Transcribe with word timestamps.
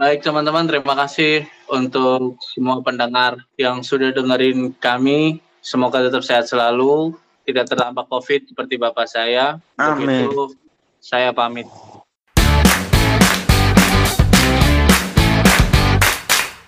Baik 0.00 0.24
teman-teman, 0.24 0.64
terima 0.64 0.96
kasih 0.96 1.44
untuk 1.68 2.40
semua 2.56 2.80
pendengar 2.80 3.36
yang 3.60 3.84
sudah 3.84 4.08
dengerin 4.08 4.72
kami. 4.80 5.44
Semoga 5.60 6.00
tetap 6.00 6.24
sehat 6.24 6.48
selalu, 6.48 7.12
tidak 7.44 7.68
terdampak 7.68 8.08
COVID 8.08 8.48
seperti 8.48 8.80
bapak 8.80 9.04
saya. 9.04 9.60
Amin. 9.76 10.24
Begitu, 10.24 10.56
saya 11.04 11.36
pamit. 11.36 11.68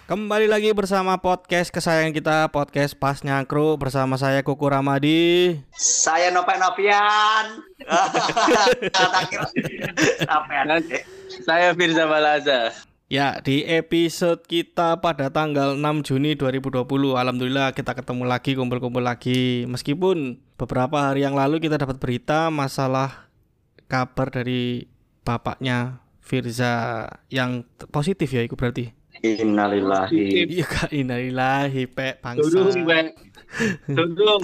Kembali 0.05 0.45
lagi 0.45 0.69
bersama 0.77 1.17
podcast 1.17 1.73
kesayangan 1.73 2.13
kita, 2.13 2.53
podcast 2.53 2.93
Pas 3.01 3.25
Nyangkru 3.25 3.81
bersama 3.81 4.21
saya 4.21 4.45
Kuku 4.45 4.69
Ramadi. 4.69 5.57
Saya 5.73 6.29
Nopen 6.29 6.61
Nopian. 6.61 7.65
Saya 11.49 11.73
Firza 11.73 12.05
Balaza. 12.05 12.92
Ya, 13.13 13.45
di 13.45 13.61
episode 13.69 14.41
kita 14.49 14.97
pada 15.05 15.29
tanggal 15.29 15.77
6 15.77 16.01
Juni 16.01 16.33
2020 16.33 16.81
Alhamdulillah 17.13 17.77
kita 17.77 17.93
ketemu 17.93 18.25
lagi, 18.25 18.57
kumpul-kumpul 18.57 19.05
lagi. 19.05 19.69
Meskipun 19.69 20.41
beberapa 20.57 21.13
hari 21.13 21.29
yang 21.29 21.37
lalu 21.37 21.61
kita 21.61 21.77
dapat 21.77 22.01
berita 22.01 22.49
masalah 22.49 23.29
kabar 23.85 24.33
dari 24.33 24.89
bapaknya 25.29 26.01
Firza 26.25 27.05
yang 27.29 27.69
positif 27.93 28.33
ya 28.33 28.49
itu 28.49 28.57
berarti 28.57 28.97
Innalillahi. 29.23 30.51
Iya 30.51 30.67
kak 30.67 30.91
innalillahi 30.91 31.87
pe 31.87 32.19
Bang. 32.19 32.37
Dudung. 33.87 34.43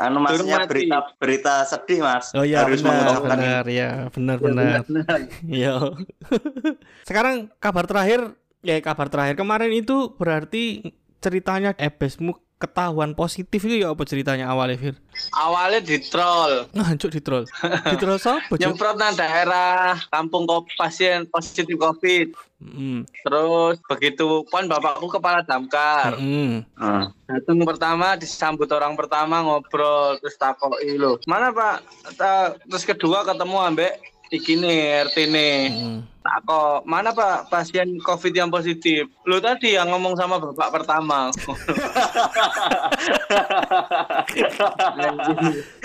Anu 0.00 0.18
masnya 0.22 0.62
Hormati. 0.62 0.70
berita 0.70 0.98
berita 1.20 1.54
sedih 1.68 2.00
mas. 2.00 2.32
Oh 2.32 2.46
iya 2.46 2.64
Harus 2.64 2.80
benar 2.80 3.20
benar 3.20 3.64
ya 3.68 4.08
benar 4.08 4.38
benar 4.40 4.80
Benar. 4.88 5.18
Iya. 5.44 5.74
Sekarang 7.08 7.52
kabar 7.60 7.84
terakhir 7.84 8.32
ya 8.64 8.80
kabar 8.80 9.12
terakhir 9.12 9.36
kemarin 9.36 9.72
itu 9.74 10.14
berarti 10.16 10.94
ceritanya 11.20 11.76
Ebesmu 11.76 12.32
ketahuan 12.56 13.12
positif 13.12 13.60
itu 13.68 13.84
ya 13.84 13.92
apa 13.92 14.08
ceritanya 14.08 14.48
awalnya 14.48 14.80
Fir? 14.80 14.96
Awalnya 15.36 15.80
di 15.84 16.00
troll. 16.00 16.64
Ngancuk 16.72 17.12
di 17.12 17.20
troll. 17.20 17.44
Di 17.92 17.96
troll 18.00 18.16
siapa? 18.16 18.56
Nyemprot 18.56 18.96
nang 18.96 19.12
daerah 19.12 20.00
kampung 20.08 20.48
pasien 20.80 21.28
positif 21.28 21.68
COVID. 21.76 22.32
Mm. 22.56 23.04
Terus 23.04 23.76
begitu 23.84 24.48
pon 24.48 24.64
bapakku 24.64 25.12
kepala 25.12 25.44
damkar. 25.44 26.16
Mm. 26.16 26.64
Hmm. 26.80 27.12
Datang 27.28 27.60
pertama 27.68 28.16
disambut 28.16 28.68
orang 28.72 28.96
pertama 28.96 29.44
ngobrol 29.44 30.16
terus 30.24 30.40
takoi 30.40 30.96
lo. 30.96 31.20
Mana 31.28 31.52
Pak? 31.52 31.84
Terus 32.16 32.84
kedua 32.88 33.28
ketemu 33.28 33.56
ambek 33.60 34.00
iki 34.32 34.56
nih 34.56 35.04
RT 35.12 35.16
nih. 35.28 35.56
Mm. 35.68 36.00
Takok, 36.26 36.82
mana 36.82 37.14
Pak 37.14 37.46
pasien 37.46 38.02
COVID 38.02 38.34
yang 38.34 38.50
positif? 38.50 39.06
Lu 39.22 39.38
tadi 39.38 39.78
yang 39.78 39.94
ngomong 39.94 40.18
sama 40.18 40.42
bapak 40.42 40.74
pertama. 40.74 41.30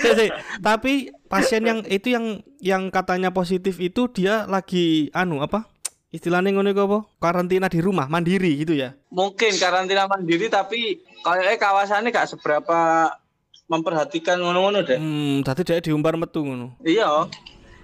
Sik, 0.02 0.14
sik. 0.18 0.30
Tapi 0.58 1.14
pasien 1.30 1.62
yang 1.62 1.86
itu 1.86 2.10
yang 2.10 2.42
yang 2.58 2.90
katanya 2.90 3.30
positif 3.30 3.78
itu 3.78 4.10
dia 4.10 4.50
lagi 4.50 5.14
anu 5.14 5.46
apa? 5.46 5.70
Istilahnya 6.10 6.50
ngono 6.52 6.74
apa? 6.74 6.98
Karantina 7.22 7.70
di 7.70 7.78
rumah, 7.78 8.10
mandiri 8.10 8.58
gitu 8.58 8.74
ya. 8.74 8.98
Mungkin 9.14 9.56
karantina 9.56 10.10
mandiri 10.10 10.50
tapi 10.50 11.00
kayaknya 11.22 11.56
kawasannya 11.56 12.10
gak 12.10 12.34
seberapa 12.34 13.08
memperhatikan 13.70 14.42
ngono-ngono 14.42 14.84
deh. 14.84 14.98
Hmm, 14.98 15.40
tadi 15.46 15.64
dia 15.64 15.80
diumbar 15.80 16.18
metu 16.18 16.44
ngono. 16.44 16.76
Iya. 16.82 17.30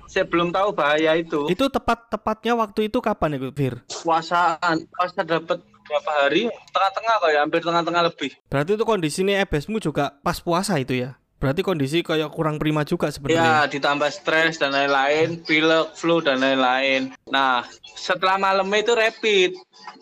Saya 0.08 0.24
belum 0.24 0.48
tahu 0.50 0.72
bahaya 0.72 1.12
itu. 1.14 1.44
Itu 1.46 1.68
tepat 1.68 2.08
tepatnya 2.08 2.56
waktu 2.56 2.88
itu 2.88 2.98
kapan 2.98 3.36
itu, 3.36 3.52
Fir? 3.52 3.84
Puasaan, 4.02 4.88
puasa 4.88 5.20
dapat 5.20 5.60
berapa 5.84 6.10
hari? 6.16 6.48
Tengah-tengah 6.72 7.14
kayak 7.20 7.40
hampir 7.44 7.60
tengah-tengah 7.60 8.02
lebih. 8.08 8.30
Berarti 8.48 8.70
itu 8.72 8.84
kondisinya 8.84 9.36
ebesmu 9.36 9.76
juga 9.76 10.16
pas 10.20 10.40
puasa 10.40 10.80
itu 10.80 10.96
ya? 10.96 11.20
Berarti 11.38 11.62
kondisi 11.62 12.02
kayak 12.02 12.34
kurang 12.34 12.58
prima 12.58 12.82
juga 12.82 13.06
Ya, 13.06 13.14
sebenarnya. 13.14 13.70
ditambah 13.70 14.10
stres 14.10 14.58
dan 14.58 14.74
lain-lain, 14.74 15.38
pilek, 15.46 15.94
flu 15.94 16.18
dan 16.18 16.42
lain-lain. 16.42 17.14
Nah, 17.30 17.62
setelah 17.94 18.40
malamnya 18.42 18.82
itu 18.82 18.92
rapid. 18.96 19.50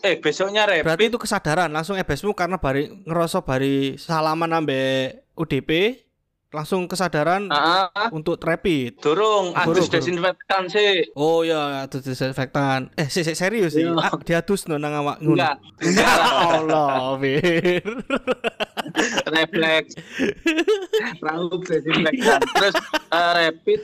Eh, 0.01 0.17
besoknya 0.17 0.65
rapid. 0.65 0.87
Berarti 0.89 1.05
itu 1.13 1.19
kesadaran 1.21 1.69
langsung 1.69 2.01
ebesmu 2.01 2.33
karena 2.33 2.57
bari 2.57 2.89
ngerasa 3.05 3.45
bari 3.45 4.01
salaman 4.01 4.49
ambek 4.55 5.29
UDP 5.37 6.06
langsung 6.55 6.87
kesadaran 6.87 7.51
Ah, 7.51 7.91
untuk 8.15 8.39
rapid. 8.39 9.03
durung, 9.03 9.51
adus 9.53 9.91
desinfektan 9.91 10.71
sih. 10.71 11.11
Oh 11.19 11.43
iya, 11.43 11.85
itu 11.85 11.99
disinfektan. 12.01 12.89
Eh, 12.95 13.11
sih, 13.11 13.27
sih, 13.27 13.35
serius 13.35 13.75
sih. 13.75 13.83
Iya. 13.85 13.99
Ah, 13.99 14.15
diadus 14.23 14.71
no 14.71 14.79
nang 14.79 14.95
awak 14.95 15.19
ngono. 15.21 15.37
Enggak, 15.37 15.57
enggak 15.83 16.15
lah. 16.17 16.31
Allah, 16.63 17.19
Fir. 17.19 17.83
refleks. 19.35 19.93
Raup 21.19 21.61
desinfektan. 21.67 22.41
Terus 22.41 22.75
eh, 23.11 23.33
rapid 23.51 23.81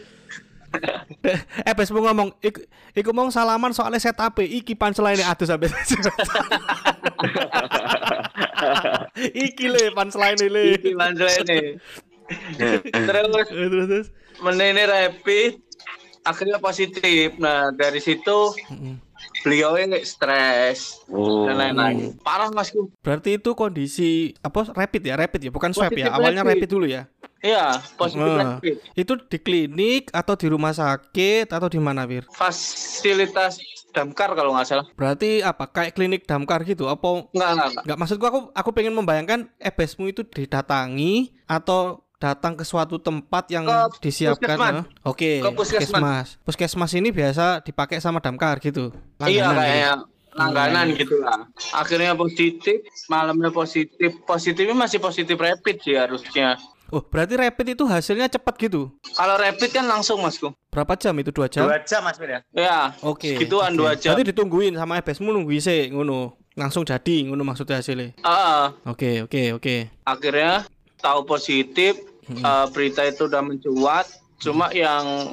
eh, 1.68 1.74
besmu 1.76 2.00
ngomong, 2.00 2.32
iku, 2.40 2.64
iku 2.96 3.12
mau 3.12 3.28
salaman 3.28 3.76
soalnya 3.76 4.00
setup 4.00 4.40
iki 4.40 4.72
punchline 4.72 5.20
adus 5.20 5.52
sampai 5.52 5.68
iki 9.36 9.68
le 9.68 9.92
punchline 9.92 10.48
le. 10.48 10.80
di 10.80 10.96
ini. 10.96 11.60
Terus 12.54 12.80
Eh, 12.84 13.60
Terus 13.62 13.86
terus. 13.86 14.06
menini 14.38 14.82
rapid 14.82 15.58
akhirnya 16.22 16.58
positif. 16.58 17.34
Nah, 17.36 17.70
dari 17.70 17.98
situ 17.98 18.54
beliau 19.40 19.74
ini 19.74 20.02
stres 20.02 21.02
Oh. 21.08 21.46
dan 21.46 21.58
lain-lain. 21.58 22.14
Parah 22.20 22.48
Masku. 22.48 22.90
Berarti 23.00 23.36
itu 23.36 23.52
kondisi 23.52 24.10
apa 24.38 24.66
rapid 24.68 25.02
ya, 25.02 25.14
rapid 25.16 25.40
ya, 25.40 25.50
bukan 25.50 25.70
swab 25.70 25.90
ya. 25.92 26.10
Awalnya 26.10 26.42
rapid. 26.42 26.58
rapid 26.58 26.68
dulu 26.70 26.86
ya. 26.86 27.02
Iya, 27.38 27.82
positif 27.96 28.22
Ah. 28.22 28.38
rapid. 28.54 28.76
Itu 28.94 29.18
di 29.20 29.38
klinik 29.38 30.10
atau 30.10 30.34
di 30.34 30.46
rumah 30.46 30.70
sakit 30.70 31.50
atau 31.50 31.66
di 31.66 31.78
mana, 31.78 32.06
Fir? 32.06 32.22
Fasilitas 32.30 33.58
damkar 33.90 34.32
kalau 34.32 34.54
nggak 34.54 34.64
salah. 34.64 34.86
Berarti 34.94 35.42
apa? 35.42 35.66
Kayak 35.66 35.92
klinik 35.92 36.22
damkar 36.22 36.62
gitu? 36.62 36.86
Apa 36.86 37.26
Enggak, 37.28 37.50
enggak, 37.50 37.66
enggak. 37.66 37.82
Enggak 37.82 37.98
maksudku 37.98 38.24
aku 38.24 38.40
aku 38.52 38.70
pengen 38.70 38.94
membayangkan 38.94 39.40
ebesmu 39.58 40.06
itu 40.06 40.22
didatangi 40.22 41.34
atau 41.44 42.06
datang 42.22 42.54
ke 42.54 42.62
suatu 42.62 42.96
tempat 42.96 43.50
yang 43.50 43.66
Ke 43.66 43.98
disiapkan. 43.98 44.54
puskesmas. 44.54 44.72
eh? 44.72 44.84
Oke, 45.02 45.32
Ke 45.40 45.50
puskesmas. 45.50 46.26
Puskesmas 46.40 46.92
ini 46.94 47.10
biasa 47.10 47.58
dipakai 47.60 47.98
sama 47.98 48.22
damkar 48.22 48.62
gitu. 48.62 48.94
Iya 49.18 49.50
Langganan 49.50 49.50
gitu. 49.50 49.58
kayak 49.58 49.96
langganan 50.32 50.86
gitu 50.94 51.14
lah. 51.18 51.38
Akhirnya 51.74 52.14
positif, 52.14 52.78
malamnya 53.06 53.50
positif. 53.50 54.14
Positifnya 54.22 54.72
masih 54.72 54.96
positif 54.96 55.34
rapid 55.34 55.76
sih 55.82 55.98
harusnya. 55.98 56.56
Oh, 56.88 57.00
berarti 57.00 57.34
rapid 57.34 57.72
itu 57.72 57.84
hasilnya 57.84 58.28
cepat 58.28 58.54
gitu. 58.60 58.92
Kalau 59.12 59.34
rapid 59.34 59.70
kan 59.72 59.84
langsung 59.84 60.20
masku. 60.20 60.52
Berapa 60.68 60.92
jam 60.94 61.16
itu? 61.16 61.32
Dua 61.32 61.48
jam? 61.48 61.64
Dua 61.64 61.80
jam 61.80 62.04
mas 62.04 62.16
ya. 62.16 62.40
Ya, 62.52 62.92
Oke. 63.00 63.32
segituan 63.32 63.72
oke. 63.72 63.80
dua 63.80 63.92
jam. 63.96 64.12
Berarti 64.12 64.28
ditungguin 64.28 64.76
sama 64.76 65.00
ebesmu 65.00 65.32
nunggu 65.32 65.56
sih 65.56 65.88
ngono. 65.88 66.36
Langsung 66.52 66.84
jadi 66.84 67.24
ngono 67.24 67.42
maksudnya 67.42 67.80
hasilnya. 67.80 68.12
Ah, 68.20 68.76
Oke, 68.84 69.24
oke, 69.24 69.56
oke. 69.56 69.88
akhirnya 70.04 70.68
tahu 71.00 71.24
positif, 71.24 71.96
Hmm. 72.28 72.42
eh, 72.42 72.66
berita 72.70 73.02
itu 73.06 73.26
udah 73.26 73.42
mencuat. 73.42 74.06
Cuma 74.42 74.70
yang 74.74 75.30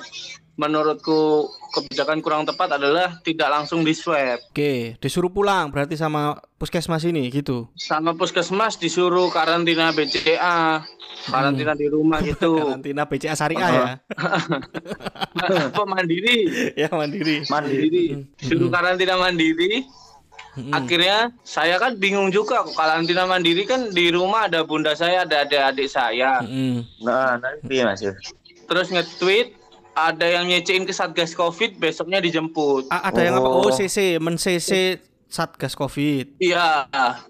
menurutku 0.59 1.47
kebijakan 1.71 2.19
kurang 2.19 2.43
tepat 2.43 2.75
adalah 2.75 3.23
tidak 3.23 3.47
langsung 3.47 3.87
di 3.87 3.95
swab. 3.95 4.43
Oke, 4.51 4.99
disuruh 4.99 5.31
pulang 5.31 5.71
berarti 5.71 5.95
sama 5.95 6.35
puskesmas 6.59 7.07
ini 7.07 7.31
gitu. 7.31 7.71
Sama 7.79 8.11
puskesmas 8.11 8.75
disuruh 8.75 9.31
karantina 9.31 9.95
BCA, 9.95 10.83
karantina 11.31 11.79
di 11.79 11.87
rumah 11.87 12.19
gitu. 12.19 12.59
Karantina 12.59 13.07
BCA 13.07 13.39
Syariah 13.39 13.71
ya. 13.71 13.85
Apa 15.71 15.83
mandiri? 15.87 16.51
ya 16.83 16.91
mandiri. 16.91 17.47
Mandiri. 17.47 18.27
Suruh 18.43 18.67
karantina 18.67 19.15
mandiri. 19.15 19.87
Mm-mm. 20.59 20.75
Akhirnya 20.75 21.31
saya 21.47 21.79
kan 21.79 21.95
bingung 21.95 22.29
juga 22.29 22.67
kok 22.67 22.75
karantina 22.75 23.23
mandiri 23.23 23.63
kan 23.63 23.89
di 23.95 24.11
rumah 24.11 24.51
ada 24.51 24.67
bunda 24.67 24.91
saya, 24.91 25.23
ada 25.23 25.47
adik-adik 25.47 25.87
saya. 25.87 26.43
Mm-mm. 26.43 26.83
Nah, 26.99 27.39
nanti 27.39 27.79
mas 27.79 28.03
Fir. 28.03 28.19
Terus 28.67 28.91
nge-tweet 28.91 29.55
ada 29.95 30.27
yang 30.27 30.45
nyecein 30.51 30.83
ke 30.83 30.91
Satgas 30.91 31.31
Covid 31.31 31.79
besoknya 31.79 32.19
dijemput. 32.19 32.91
A- 32.91 33.07
ada 33.09 33.19
yang 33.23 33.39
apa? 33.39 33.47
Oh. 33.47 33.65
Oh, 33.65 33.71
CC, 33.71 34.19
men-CC 34.19 34.99
Satgas 35.31 35.73
Covid. 35.73 36.35
Iya. 36.43 36.85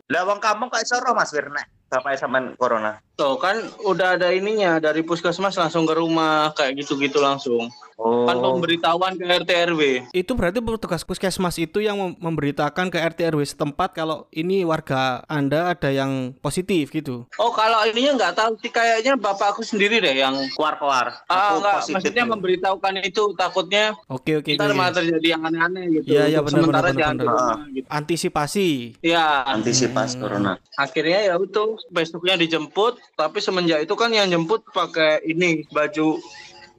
Lah 0.09 0.21
wong 0.25 0.41
kampung 0.41 0.73
kok 0.73 0.81
soro 0.89 1.13
mas 1.13 1.29
nek 1.31 1.69
bapaknya 1.89 2.17
sampean 2.21 2.53
corona. 2.55 3.01
Tuh 3.17 3.35
kan 3.41 3.57
udah 3.81 4.15
ada 4.15 4.29
ininya 4.29 4.77
dari 4.77 5.01
puskesmas 5.01 5.57
langsung 5.57 5.89
ke 5.89 5.93
rumah 5.97 6.53
kayak 6.53 6.77
gitu-gitu 6.85 7.17
langsung. 7.17 7.67
Oh. 7.99 8.23
Kan 8.23 8.39
pemberitahuan 8.39 9.13
ke 9.13 9.27
RT 9.27 9.51
RW. 9.67 9.81
Itu 10.11 10.31
berarti 10.31 10.57
petugas 10.57 11.03
puskesmas 11.03 11.59
itu 11.59 11.77
yang 11.77 11.99
mem- 11.99 12.15
memberitakan 12.17 12.87
ke 12.87 12.95
RT 12.95 13.27
RW 13.29 13.43
setempat 13.45 13.91
kalau 13.91 14.23
ini 14.31 14.63
warga 14.63 15.19
Anda 15.25 15.67
ada 15.67 15.91
yang 15.91 16.31
positif 16.35 16.89
gitu. 16.89 17.27
Oh 17.35 17.51
kalau 17.51 17.83
ininya 17.83 18.15
nggak 18.17 18.33
tahu 18.33 18.51
sih 18.57 18.71
kayaknya 18.71 19.13
bapakku 19.13 19.61
sendiri 19.61 19.99
deh 19.99 20.15
yang 20.15 20.31
keluar-keluar. 20.49 21.11
ah 21.25 21.51
Aku 21.51 21.59
nggak 21.59 21.75
positif 21.77 21.93
maksudnya 21.93 22.23
nih. 22.23 22.31
memberitahukan 22.31 22.93
itu 23.03 23.23
takutnya 23.35 23.83
Oke 24.07 24.39
oke. 24.39 24.55
oke. 24.55 24.71
malah 24.71 24.95
terjadi 24.95 25.27
yang 25.29 25.43
aneh-aneh 25.43 25.83
gitu. 25.93 26.07
Iya, 26.09 26.23
iya, 26.25 26.39
benar, 26.39 26.63
Sementara 26.63 26.87
benar, 26.87 27.13
benar. 27.13 27.57
gitu. 27.69 27.87
Antisipasi. 27.91 28.69
Iya. 29.01 29.43
antisipasi 29.45 30.15
Hmm. 30.15 30.21
corona. 30.21 30.53
Akhirnya 30.75 31.19
ya 31.21 31.35
itu 31.35 31.63
besoknya 31.89 32.35
dijemput, 32.35 32.95
tapi 33.13 33.39
semenjak 33.39 33.83
itu 33.83 33.93
kan 33.93 34.07
yang 34.09 34.25
jemput 34.25 34.63
pakai 34.69 35.19
ini 35.25 35.67
baju 35.67 36.15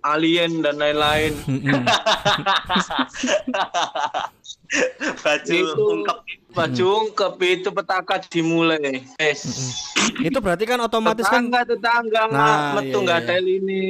alien 0.03 0.63
dan 0.65 0.77
lain-lain. 0.81 1.33
Baju 5.21 5.51
itu 5.51 5.83
ungkep. 5.83 6.19
baju 6.51 6.85
ungkep 7.07 7.35
itu 7.43 7.69
petaka 7.75 8.23
dimulai. 8.27 9.03
Eh, 9.19 9.35
itu 10.23 10.39
berarti 10.39 10.63
kan 10.67 10.79
otomatis 10.83 11.27
kan 11.27 11.47
tetangga 11.47 11.63
tetangga 11.75 12.23
Nah, 12.31 12.79
metu 12.79 13.03
iya, 13.03 13.07
nggak 13.07 13.21
iya. 13.23 13.29
tel 13.31 13.47
ini. 13.47 13.83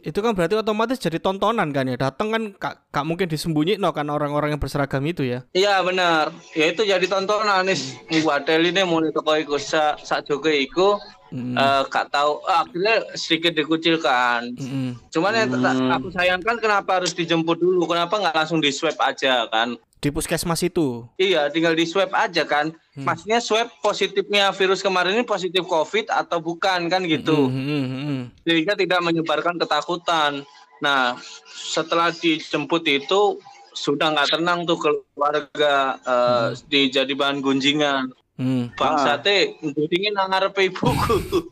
itu 0.00 0.18
kan 0.20 0.32
berarti 0.36 0.56
otomatis 0.56 0.96
jadi 1.00 1.20
tontonan 1.20 1.68
kan 1.72 1.88
ya. 1.88 1.96
Datang 2.00 2.28
kan 2.32 2.42
kak, 2.56 2.74
kak 2.88 3.04
mungkin 3.04 3.28
disembunyi 3.28 3.76
no 3.76 3.92
kan 3.92 4.08
orang-orang 4.08 4.56
yang 4.56 4.60
berseragam 4.60 5.04
itu 5.04 5.24
ya. 5.24 5.44
Iya 5.52 5.84
benar. 5.84 6.32
Ya 6.56 6.72
itu 6.72 6.84
jadi 6.84 7.04
tontonan 7.08 7.68
nih. 7.68 7.80
Buat 8.24 8.48
tel 8.48 8.64
ini 8.64 8.84
mulai 8.88 9.12
toko 9.12 9.36
iku 9.36 9.56
sa 9.60 9.96
sak 10.00 10.24
joge 10.28 10.52
iku 10.64 10.96
Mm-mm. 11.32 11.56
eh, 11.56 11.82
gak 11.88 12.12
tahu 12.12 12.44
ah, 12.44 12.68
akhirnya 12.68 13.08
sedikit 13.16 13.56
dikucilkan. 13.56 14.52
Mm-mm. 14.54 15.00
Cuman 15.08 15.32
yang 15.32 15.48
tetap 15.48 15.74
Hmm. 15.74 15.96
aku 15.96 16.08
sayangkan 16.12 16.56
kenapa 16.60 17.00
harus 17.00 17.16
dijemput 17.16 17.56
dulu? 17.56 17.88
Kenapa 17.88 18.20
nggak 18.20 18.36
langsung 18.36 18.60
di 18.60 18.68
swab 18.68 19.00
aja 19.00 19.48
kan? 19.48 19.80
Di 20.02 20.10
puskesmas 20.10 20.60
itu. 20.60 21.06
Iya, 21.16 21.48
tinggal 21.48 21.72
di 21.72 21.88
swab 21.88 22.12
aja 22.12 22.44
kan. 22.44 22.74
Hmm. 22.92 23.06
Maksudnya 23.08 23.40
swab 23.40 23.72
positifnya 23.80 24.52
virus 24.52 24.84
kemarin 24.84 25.16
ini 25.16 25.24
positif 25.24 25.64
COVID 25.64 26.12
atau 26.12 26.38
bukan 26.38 26.92
kan 26.92 27.02
gitu. 27.08 27.48
Mm-mm. 27.48 28.28
Sehingga 28.44 28.76
tidak 28.76 29.00
menyebarkan 29.00 29.56
ketakutan. 29.56 30.44
Nah, 30.82 31.16
setelah 31.48 32.10
dijemput 32.10 32.82
itu 32.90 33.38
sudah 33.72 34.12
nggak 34.12 34.36
tenang 34.36 34.68
tuh 34.68 34.76
keluarga 34.76 35.96
eh, 36.02 36.48
di 36.68 36.92
jadi 36.92 37.14
bahan 37.14 37.40
gunjingan. 37.40 38.12
Mm. 38.42 38.74
Bangsate 38.74 39.54
gunjingin 39.62 40.18
nang 40.18 40.34
ngarepe 40.34 40.66
ibuku. 40.66 41.46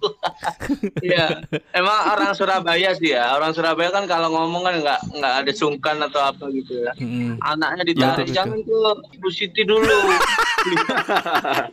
Iya, 1.06 1.46
emang 1.78 1.98
orang 2.10 2.34
Surabaya 2.34 2.90
sih 2.98 3.14
ya. 3.14 3.38
Orang 3.38 3.54
Surabaya 3.54 3.94
kan 3.94 4.10
kalau 4.10 4.34
ngomong 4.34 4.66
kan 4.66 4.74
nggak 4.82 5.00
nggak 5.14 5.34
ada 5.46 5.52
sungkan 5.54 6.02
atau 6.02 6.18
apa 6.18 6.50
gitu 6.50 6.82
ya. 6.82 6.92
Mm-mm. 6.98 7.38
anaknya 7.46 7.80
Ya, 7.80 7.88
ditarik 7.88 8.26
betul, 8.28 8.36
jangan 8.36 8.58
ke 8.60 8.76
Ibu 9.16 9.28
Siti 9.32 9.62
dulu 9.64 9.88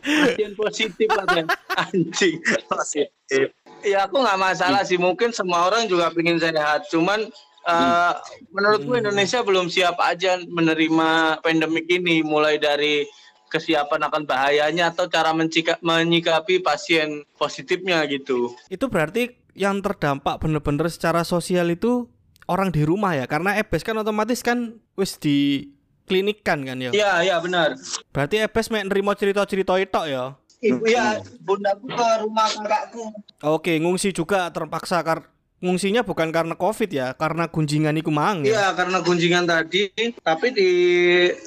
pasien 0.08 0.52
positif 0.56 1.08
katanya 1.12 1.44
anjing 1.76 2.40
Positif. 2.68 3.46
ya 3.84 4.08
aku 4.08 4.24
nggak 4.24 4.40
masalah 4.40 4.82
sih 4.82 4.96
mungkin 4.96 5.30
semua 5.36 5.68
orang 5.68 5.84
juga 5.84 6.08
pengen 6.10 6.40
sehat 6.40 6.88
cuman 6.88 7.28
eh, 7.68 8.12
menurutku 8.50 8.96
Indonesia 8.96 9.44
belum 9.44 9.68
siap 9.68 10.00
aja 10.00 10.40
menerima 10.48 11.40
pandemik 11.44 11.86
ini 11.92 12.24
mulai 12.24 12.56
dari 12.56 13.04
kesiapan 13.48 14.06
akan 14.06 14.22
bahayanya 14.24 14.92
atau 14.92 15.08
cara 15.08 15.32
menyikapi 15.80 16.60
pasien 16.60 17.24
positifnya 17.34 18.04
gitu 18.06 18.52
Itu 18.68 18.86
berarti 18.86 19.34
yang 19.58 19.82
terdampak 19.82 20.38
bener-bener 20.38 20.86
secara 20.86 21.26
sosial 21.26 21.72
itu 21.72 22.06
orang 22.46 22.70
di 22.70 22.86
rumah 22.86 23.12
ya. 23.12 23.26
Karena 23.26 23.58
Ebes 23.58 23.82
kan 23.82 23.98
otomatis 23.98 24.40
kan 24.40 24.78
wis 24.94 25.18
di 25.18 25.68
klinikan 26.08 26.64
kan 26.64 26.78
ya. 26.80 26.90
iya 26.92 27.12
iya 27.20 27.36
benar 27.36 27.76
Berarti 28.14 28.40
Ebes 28.40 28.72
mek 28.72 28.88
nerima 28.88 29.12
cerita-cerita 29.12 29.76
itu 29.76 30.02
ya. 30.08 30.32
ibu 30.58 30.82
ya 30.88 31.20
bundaku 31.38 31.86
ke 31.86 32.08
rumah 32.24 32.48
kakakku 32.50 33.04
Oke, 33.46 33.78
ngungsi 33.78 34.10
juga 34.10 34.50
terpaksa 34.50 34.98
kar 35.06 35.30
ngungsinya 35.58 36.06
bukan 36.06 36.30
karena 36.30 36.54
Covid 36.54 36.86
ya, 36.86 37.10
karena 37.18 37.50
gunjingan 37.50 37.98
iku 37.98 38.14
mang 38.14 38.46
ya. 38.46 38.54
Iya, 38.54 38.66
karena 38.78 39.02
kunjungan 39.02 39.42
tadi, 39.42 39.90
tapi 40.22 40.54
di 40.54 40.70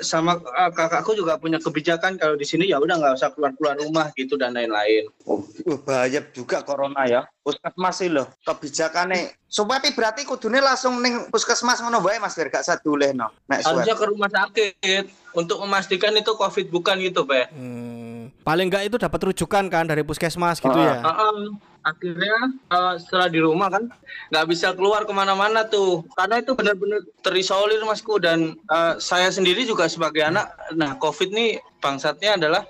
sama 0.03 0.35
eh, 0.35 0.71
kakakku 0.75 1.15
juga 1.15 1.39
punya 1.39 1.63
kebijakan 1.63 2.19
kalau 2.19 2.35
di 2.35 2.43
sini 2.43 2.67
ya 2.67 2.83
udah 2.83 2.99
nggak 2.99 3.15
usah 3.15 3.31
keluar-keluar 3.31 3.79
rumah 3.79 4.11
gitu 4.19 4.35
dan 4.35 4.51
lain-lain. 4.51 5.07
Oh, 5.23 5.39
uh, 5.63 5.79
bahaya 5.87 6.19
juga 6.35 6.59
corona 6.59 7.07
ya. 7.07 7.23
Puskesmas 7.41 7.95
sih 7.97 8.11
loh 8.11 8.27
kebijakannya. 8.43 9.33
Sobat 9.47 9.81
berarti 9.95 10.27
kudune 10.27 10.59
langsung 10.59 10.99
ning 10.99 11.31
puskesmas 11.31 11.79
ngono 11.81 12.03
bae 12.03 12.19
Mas 12.19 12.35
biar 12.35 12.51
gak 12.51 12.67
saduleh 12.67 13.15
no. 13.15 13.31
Nek 13.47 13.63
swab. 13.63 13.79
Harusnya 13.81 13.95
ke 13.95 14.05
rumah 14.11 14.29
sakit 14.29 15.03
untuk 15.33 15.57
memastikan 15.63 16.11
itu 16.19 16.35
COVID 16.35 16.67
bukan 16.67 16.99
gitu, 16.99 17.23
Pe. 17.23 17.47
Hmm, 17.49 18.29
paling 18.43 18.67
enggak 18.67 18.91
itu 18.91 18.99
dapat 18.99 19.31
rujukan 19.31 19.71
kan 19.71 19.87
dari 19.87 20.03
puskesmas 20.03 20.59
gitu 20.59 20.75
Ah, 20.75 20.83
ya. 20.83 20.95
Heeh. 20.99 21.70
Akhirnya 21.81 22.35
eh, 22.67 22.93
setelah 22.97 23.27
di 23.27 23.39
rumah 23.39 23.67
kan 23.67 23.89
nggak 24.29 24.45
bisa 24.47 24.71
keluar 24.71 25.01
ke 25.01 25.11
mana-mana 25.11 25.65
tuh 25.65 26.05
karena 26.13 26.37
itu 26.37 26.53
benar-benar 26.53 27.01
terisolir 27.19 27.81
masku 27.81 28.17
dan 28.17 28.53
eh, 28.65 28.93
saya 28.97 29.27
sendiri 29.27 29.65
juga 29.65 29.85
sebagai 29.85 30.21
anak 30.21 30.45
nah 30.71 30.93
covid 30.95 31.29
nih 31.29 31.49
bangsatnya 31.77 32.37
adalah 32.37 32.63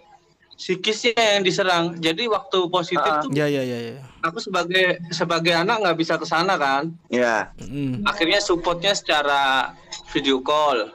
psikisnya 0.53 1.17
yang 1.17 1.41
diserang 1.41 1.97
jadi 1.97 2.29
waktu 2.29 2.69
positif 2.69 3.01
Ah. 3.03 3.19
tuh 3.19 3.33
Ya 3.33 3.45
ya 3.45 3.59
ya 3.61 3.79
ya. 3.91 3.99
aku 4.21 4.37
sebagai 4.37 5.01
sebagai 5.09 5.51
anak 5.51 5.81
nggak 5.81 5.97
bisa 5.97 6.15
ke 6.15 6.23
sana 6.23 6.53
kan 6.55 6.93
Ya. 7.09 7.49
Mm. 7.57 8.05
akhirnya 8.05 8.39
supportnya 8.39 8.93
secara 8.93 9.73
video 10.13 10.39
call 10.39 10.93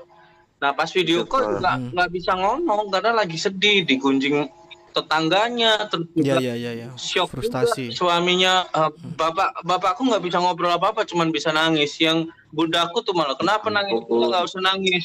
nah 0.56 0.72
pas 0.72 0.88
video 0.88 1.20
Video 1.20 1.28
call 1.28 1.58
nggak 1.58 1.92
nggak 1.92 2.10
bisa 2.10 2.32
ngomong 2.32 2.88
karena 2.88 3.12
lagi 3.12 3.36
sedih 3.36 3.84
digunjing 3.84 4.46
tetangganya 4.96 5.84
terus 5.86 6.08
Ya 6.14 6.34
juga 6.34 6.40
ya 6.40 6.54
ya 6.56 6.72
ya. 6.74 6.88
shock 6.96 7.28
Frustasi. 7.28 7.90
juga. 7.90 7.96
suaminya 8.00 8.64
eh, 8.64 8.88
bapak 9.12 9.60
bapakku 9.62 10.02
nggak 10.02 10.22
bisa 10.22 10.38
ngobrol 10.38 10.70
apa 10.70 10.90
apa 10.90 11.02
cuman 11.02 11.28
bisa 11.28 11.50
nangis 11.50 11.92
yang 11.96 12.24
bundaku 12.48 13.00
tuh 13.00 13.12
malah 13.12 13.34
kenapa 13.34 13.68
nangis 13.68 13.92
Oh. 13.94 14.08
Enggak, 14.08 14.28
nggak 14.32 14.42
usah 14.46 14.62
nangis 14.62 15.04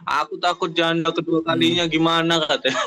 aku 0.00 0.34
takut 0.36 0.70
janda 0.72 1.10
kedua 1.10 1.42
kalinya 1.42 1.84
gimana 1.84 2.38
katanya 2.40 2.82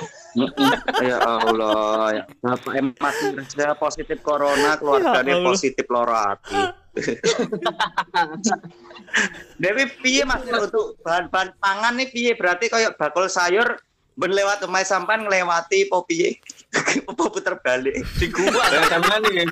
ya 1.01 1.17
Allah 1.19 1.83
ya. 2.13 2.23
Bapak 2.39 2.71
masih 2.95 3.35
kerja 3.35 3.75
positif 3.75 4.15
corona, 4.21 4.79
keluarganya 4.79 5.35
Ya 5.35 5.43
positif 5.43 5.83
loro 5.85 6.15
hati. 6.15 6.55
Dewi 9.57 9.83
piye 9.99 10.23
Mas 10.23 10.39
untuk 10.43 10.95
bahan-bahan 11.01 11.51
pangan 11.57 11.93
nih 11.95 12.09
piye 12.09 12.31
berarti 12.33 12.67
kayak 12.67 12.95
bakul 12.95 13.27
sayur 13.27 13.75
ben 14.19 14.31
lewat 14.35 14.67
sampan 14.83 15.23
nglewati 15.23 15.87
po 15.87 16.03
piye? 16.03 16.37
Apa 17.09 17.23
puter 17.27 17.59
balik? 17.59 17.99
di 18.15 18.27
gua 18.31 18.63
ada 18.63 18.79
sama 18.87 19.19
nih 19.27 19.43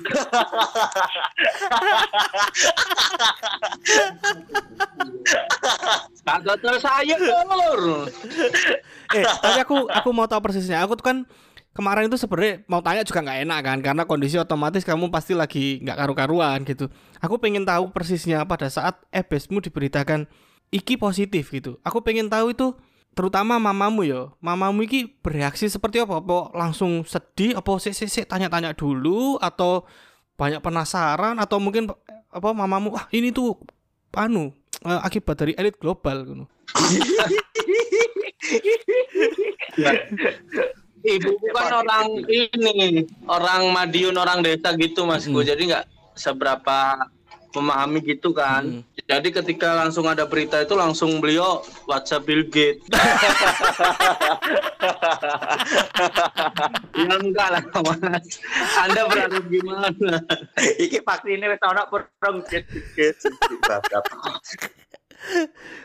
kagak 6.24 6.56
terus 6.62 6.80
saya 6.80 7.16
lur 7.20 8.08
Eh, 9.10 9.24
tapi 9.26 9.58
aku 9.58 9.90
aku 9.90 10.08
mau 10.14 10.30
tahu 10.30 10.38
persisnya. 10.38 10.86
Aku 10.86 10.94
tuh 10.94 11.02
kan 11.02 11.16
kemarin 11.74 12.06
itu 12.06 12.14
sebenarnya 12.14 12.62
mau 12.70 12.78
tanya 12.78 13.02
juga 13.02 13.26
nggak 13.26 13.38
enak 13.42 13.60
kan 13.66 13.78
karena 13.82 14.02
kondisi 14.06 14.38
otomatis 14.38 14.86
kamu 14.86 15.10
pasti 15.10 15.34
lagi 15.34 15.82
nggak 15.82 15.98
karu-karuan 15.98 16.62
gitu. 16.62 16.86
Aku 17.18 17.42
pengen 17.42 17.66
tahu 17.66 17.90
persisnya 17.90 18.46
pada 18.46 18.70
saat 18.70 19.02
ebesmu 19.10 19.58
diberitakan 19.58 20.30
iki 20.70 20.94
positif 20.94 21.50
gitu. 21.50 21.82
Aku 21.82 22.06
pengen 22.06 22.30
tahu 22.30 22.54
itu 22.54 22.78
terutama 23.12 23.58
mamamu 23.58 24.06
ya. 24.06 24.30
Mamamu 24.38 24.86
iki 24.86 25.06
bereaksi 25.20 25.66
seperti 25.68 26.02
apa? 26.02 26.18
Apa 26.22 26.54
langsung 26.54 27.02
sedih? 27.04 27.58
Apa 27.58 27.76
sik 27.78 27.94
sik 27.94 28.10
sik 28.10 28.26
tanya-tanya 28.30 28.72
dulu 28.72 29.36
atau 29.38 29.84
banyak 30.40 30.64
penasaran 30.64 31.36
atau 31.36 31.60
mungkin 31.60 31.92
apa 32.30 32.48
mamamu 32.54 32.96
wah 32.96 33.04
ini 33.12 33.28
tuh 33.28 33.60
anu 34.16 34.54
eh, 34.86 35.00
akibat 35.04 35.36
dari 35.36 35.52
elit 35.58 35.76
global 35.76 36.24
gitu. 36.24 36.44
ibu 41.00 41.30
bukan 41.40 41.70
orang 41.84 42.08
ini 42.28 43.04
orang 43.28 43.72
Madiun 43.72 44.16
orang 44.16 44.44
desa 44.44 44.76
gitu 44.76 45.08
masku 45.08 45.40
Hmm. 45.40 45.48
jadi 45.48 45.62
nggak 45.64 45.84
seberapa 46.16 47.08
memahami 47.54 47.98
gitu 48.04 48.30
kan 48.30 48.62
Hmm. 48.62 48.82
jadi 49.08 49.28
ketika 49.42 49.74
langsung 49.74 50.06
ada 50.06 50.22
berita 50.28 50.60
itu 50.62 50.74
langsung 50.78 51.18
beliau 51.18 51.64
WhatsApp 51.88 52.22
Bill 52.26 52.46
Gates 52.46 52.84
ya 56.94 57.14
enggak 57.16 57.48
lah 57.50 57.62
mas 57.82 58.38
Anda 58.78 59.06
berharap 59.08 59.44
gimana 59.48 59.88
Iki 60.78 61.02
vaksinnya 61.02 61.50
wis 61.50 61.62
ana 61.64 61.84
perang. 61.88 62.42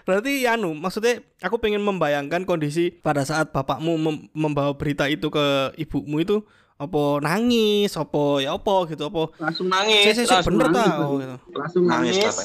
Berarti 0.07 0.48
anu, 0.48 0.72
maksudnya 0.72 1.19
aku 1.43 1.60
pengen 1.60 1.84
membayangkan 1.84 2.48
kondisi 2.48 2.88
pada 2.88 3.27
saat 3.27 3.51
bapakmu 3.51 4.00
mem- 4.00 4.25
membawa 4.31 4.72
berita 4.79 5.12
itu 5.12 5.27
ke 5.27 5.75
ibumu 5.75 6.24
itu 6.24 6.39
apa 6.75 7.03
nangis, 7.24 7.96
apa 7.96 8.44
ya 8.44 8.60
apa 8.60 8.75
gitu, 8.91 9.08
apa 9.08 9.32
langsung 9.39 9.72
nangis 9.72 10.12
sik, 10.12 10.27
langsung 10.27 10.60
bener 10.60 10.67
nangis, 10.75 10.91
tau 10.91 11.13
gitu. 11.24 11.36
langsung 11.55 11.84
Nangis, 11.88 12.15
nangis, 12.20 12.38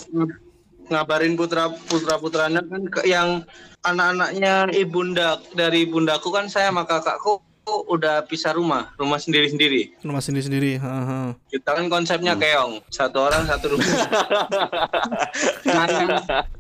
ngabarin 0.87 1.35
putra 1.35 1.71
putra 1.91 2.15
putranya 2.19 2.63
kan 2.63 2.83
ke 2.87 3.11
yang 3.11 3.43
anak-anaknya 3.83 4.71
ibunda 4.75 5.43
dari 5.55 5.83
ibundaku 5.83 6.31
kan 6.31 6.47
saya 6.47 6.71
sama 6.71 6.87
kakakku 6.87 7.43
udah 7.71 8.27
pisah 8.27 8.55
rumah 8.55 8.91
rumah 8.99 9.19
sendiri 9.19 9.47
sendiri 9.47 9.95
Rumah 10.03 10.19
sendiri-sendiri. 10.19 10.83
Heeh. 10.83 11.27
kita 11.55 11.71
kan 11.79 11.87
konsepnya 11.87 12.35
keong 12.35 12.83
satu 12.91 13.31
orang 13.31 13.47
satu 13.47 13.79
rumah 13.79 13.87
nah, 15.71 15.87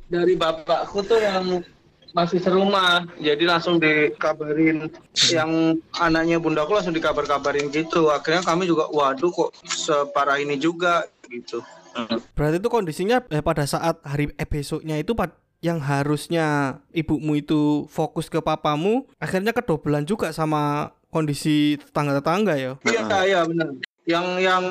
dari 0.06 0.34
bapakku 0.38 1.02
tuh 1.02 1.18
yang 1.18 1.62
masih 2.10 2.38
serumah 2.42 3.06
jadi 3.18 3.44
langsung 3.46 3.78
dikabarin 3.78 4.90
yang 5.30 5.78
anaknya 5.98 6.42
bundaku 6.42 6.74
langsung 6.78 6.94
dikabar-kabarin 6.96 7.70
gitu. 7.70 8.10
Akhirnya 8.10 8.42
kami 8.42 8.66
juga 8.66 8.90
waduh 8.90 9.30
kok 9.30 9.50
separah 9.66 10.38
ini 10.42 10.58
juga 10.58 11.06
gitu. 11.30 11.62
Berarti 12.38 12.62
itu 12.62 12.70
kondisinya 12.70 13.18
eh, 13.30 13.42
pada 13.42 13.66
saat 13.66 13.98
hari 14.06 14.30
eh, 14.38 14.46
besoknya 14.46 14.98
itu 14.98 15.14
pad- 15.14 15.36
yang 15.60 15.76
harusnya 15.76 16.78
ibumu 16.96 17.36
itu 17.36 17.84
fokus 17.92 18.32
ke 18.32 18.40
papamu, 18.40 19.04
akhirnya 19.20 19.52
kedobelan 19.52 20.08
juga 20.08 20.32
sama 20.32 20.94
kondisi 21.12 21.76
tetangga-tetangga 21.76 22.54
ya. 22.56 22.72
iya 22.88 23.18
iya 23.28 23.40
benar 23.44 23.68
yang 24.10 24.26
yang 24.42 24.62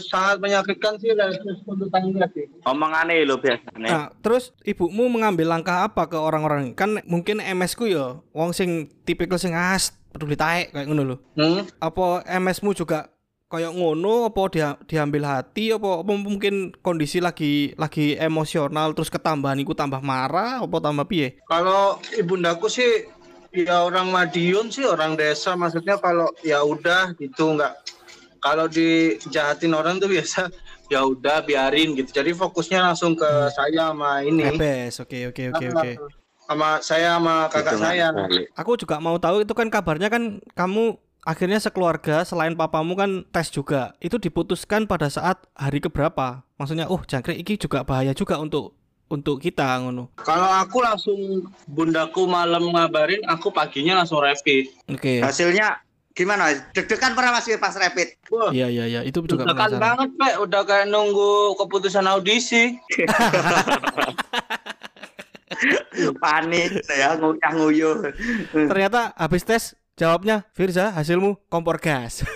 sangat 0.00 0.40
menyakitkan 0.40 0.96
sih 0.96 1.12
dari 1.12 1.36
sudut 1.62 1.92
tangga 1.92 2.24
sih 2.32 2.48
Omongane 2.64 3.28
lho 3.28 3.36
biasane. 3.36 3.88
Nah, 3.88 4.08
terus 4.24 4.56
ibumu 4.64 5.12
mengambil 5.12 5.52
langkah 5.52 5.84
apa 5.84 6.08
ke 6.08 6.16
orang-orang? 6.16 6.72
Kan 6.72 7.04
mungkin 7.04 7.44
MS 7.44 7.76
ku 7.76 7.84
ya, 7.84 8.18
wong 8.32 8.56
sing 8.56 8.88
tipikal 9.04 9.36
sing 9.36 9.52
as 9.52 9.92
peduli 10.12 10.36
taek 10.36 10.72
kayak 10.72 10.86
ngono 10.88 11.02
lho. 11.04 11.16
hmm? 11.36 11.60
Apa 11.80 12.24
MS-mu 12.28 12.72
juga 12.72 13.12
kayak 13.52 13.76
ngono 13.76 14.32
apa 14.32 14.42
dia 14.48 14.68
diambil 14.88 15.28
hati 15.28 15.76
apa, 15.76 16.00
apa 16.00 16.12
mungkin 16.16 16.72
kondisi 16.80 17.20
lagi 17.20 17.76
lagi 17.76 18.16
emosional 18.16 18.96
terus 18.96 19.12
ketambahan 19.12 19.60
iku 19.60 19.76
tambah 19.76 20.00
marah 20.00 20.64
apa 20.64 20.76
tambah 20.80 21.04
piye? 21.04 21.40
Kalau 21.44 22.00
ibundaku 22.16 22.72
sih 22.72 23.04
ya 23.52 23.84
orang 23.84 24.08
Madiun 24.08 24.72
sih 24.72 24.88
orang 24.88 25.12
desa 25.12 25.52
maksudnya 25.52 26.00
kalau 26.00 26.32
ya 26.40 26.64
udah 26.64 27.12
gitu 27.20 27.52
nggak 27.52 27.76
kalau 28.42 28.66
dijahatin 28.66 29.72
orang 29.72 30.02
tuh 30.02 30.10
biasa 30.10 30.50
ya 30.92 31.06
udah 31.06 31.40
biarin 31.46 31.94
gitu 31.96 32.10
jadi 32.10 32.34
fokusnya 32.34 32.82
langsung 32.82 33.14
ke 33.14 33.30
saya 33.54 33.94
sama 33.94 34.20
ini 34.26 34.50
oke 34.52 35.18
oke 35.30 35.42
oke 35.54 35.64
oke. 35.72 35.90
sama 36.42 36.82
saya 36.84 37.16
sama 37.16 37.48
kakak 37.48 37.80
Hitungan 37.80 37.86
saya. 37.86 38.06
Aku 38.58 38.76
juga 38.76 39.00
mau 39.00 39.16
tahu 39.16 39.46
itu 39.46 39.54
kan 39.56 39.72
kabarnya 39.72 40.12
kan 40.12 40.42
kamu 40.52 41.00
akhirnya 41.22 41.62
sekeluarga 41.62 42.26
selain 42.26 42.58
papamu 42.58 42.98
kan 42.98 43.10
tes 43.30 43.48
juga. 43.48 43.94
Itu 44.02 44.18
diputuskan 44.18 44.90
pada 44.90 45.08
saat 45.08 45.40
hari 45.54 45.78
keberapa? 45.78 46.42
Maksudnya, 46.58 46.90
oh 46.90 47.00
jangkrik 47.00 47.38
iki 47.40 47.56
juga 47.56 47.86
bahaya 47.86 48.12
juga 48.12 48.36
untuk 48.42 48.74
untuk 49.12 49.44
kita 49.44 49.76
ngono. 49.84 50.08
kalau 50.16 50.48
aku 50.48 50.80
langsung 50.80 51.44
bundaku 51.68 52.24
malam 52.24 52.72
ngabarin 52.72 53.20
aku 53.28 53.52
paginya 53.52 54.00
langsung 54.00 54.24
rapid 54.24 54.72
Oke. 54.88 55.20
Hasilnya 55.20 55.84
gimana? 56.12 56.52
Deg-degan 56.72 57.14
pernah 57.16 57.32
Mas 57.36 57.48
pas 57.56 57.76
rapid? 57.76 58.08
Iya 58.52 58.68
iya 58.68 58.84
iya, 58.88 59.00
itu 59.04 59.22
juga 59.24 59.44
penasaran. 59.48 59.80
banget, 59.80 60.10
Pak. 60.16 60.32
Udah 60.44 60.64
kayak 60.64 60.86
nunggu 60.88 61.56
keputusan 61.60 62.06
audisi. 62.08 62.72
Panik 66.22 66.82
saya 66.82 67.14
nguyah 67.18 67.52
nguyuh. 67.54 68.10
Ternyata 68.50 69.14
habis 69.14 69.44
tes 69.46 69.76
jawabnya 69.94 70.42
Firza 70.56 70.90
hasilmu 70.90 71.36
kompor 71.46 71.78
gas. 71.78 72.22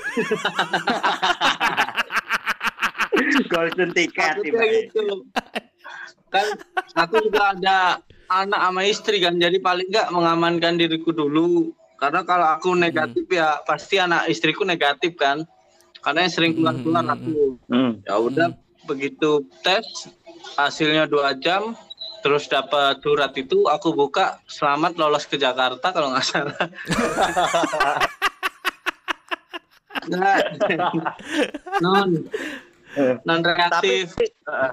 Golden 3.50 3.90
ticket 3.96 4.44
gitu. 4.44 5.24
kan 6.26 6.42
aku 6.92 7.30
juga 7.30 7.54
ada 7.56 8.02
anak 8.28 8.60
sama 8.60 8.82
istri 8.84 9.22
kan, 9.22 9.38
jadi 9.40 9.56
paling 9.62 9.86
nggak 9.88 10.12
mengamankan 10.12 10.76
diriku 10.76 11.14
dulu. 11.14 11.72
Karena 11.96 12.20
kalau 12.22 12.46
aku 12.52 12.76
negatif 12.76 13.24
ya 13.26 13.60
pasti 13.64 13.96
anak 13.96 14.28
istriku 14.28 14.62
negatif 14.62 15.16
kan. 15.16 15.44
Karena 16.00 16.22
yang 16.22 16.32
sering 16.32 16.52
keluar-keluar 16.54 17.02
Hmm. 17.02 17.14
aku. 17.14 17.30
Hmm. 17.66 17.92
Ya 18.04 18.14
udah 18.16 18.48
begitu 18.86 19.42
tes 19.60 19.82
hasilnya 20.54 21.10
dua 21.10 21.34
jam 21.34 21.74
terus 22.22 22.46
dapat 22.46 23.02
surat 23.02 23.34
itu 23.34 23.66
aku 23.66 23.90
buka 23.90 24.38
selamat 24.46 24.94
lolos 24.94 25.26
ke 25.26 25.34
Jakarta 25.36 25.90
kalau 25.90 26.14
nggak 26.14 26.26
salah. 26.26 26.58
Nah, 30.06 30.38
non 31.82 32.30
non 33.26 33.40
reaktif. 33.42 34.14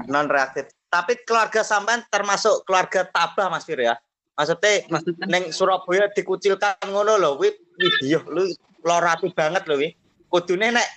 non 0.05 0.29
reaktif. 0.29 0.69
Tapi 0.85 1.25
keluarga 1.25 1.65
sampean 1.65 2.05
termasuk 2.05 2.61
keluarga 2.69 3.01
tabah 3.01 3.49
Mas 3.49 3.65
Fir 3.65 3.81
ya. 3.81 3.97
Maksudnya 4.33 4.89
Maksudnya 4.89 5.25
neng 5.29 5.53
Surabaya 5.53 6.09
dikucilkan 6.09 6.81
ngono 6.89 7.21
lho, 7.21 7.31
wi 7.37 7.53
video 7.77 8.25
lu 8.29 8.49
lorati 8.81 9.29
banget 9.33 9.63
lho 9.69 9.77
wi. 9.77 9.89
Kudune 10.33 10.73
nek 10.73 10.87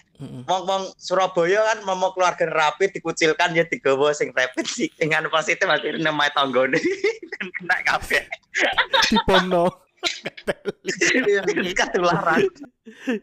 wong-wong 0.49 0.89
Surabaya 0.97 1.61
kan 1.73 1.79
mau 1.85 2.09
keluarga 2.17 2.49
rapi 2.49 2.89
dikucilkan 2.89 3.53
ya 3.53 3.69
digawa 3.69 4.17
sing 4.17 4.33
rapid 4.33 4.65
sih 4.65 4.89
dengan 4.97 5.29
positif 5.29 5.69
masih 5.69 6.01
nama 6.01 6.33
tanggone 6.33 6.81
kan 7.37 7.47
kena 7.61 7.77
kabeh 7.85 8.25
Di 9.13 9.17
Bono. 9.29 9.85
ketularan 11.77 12.47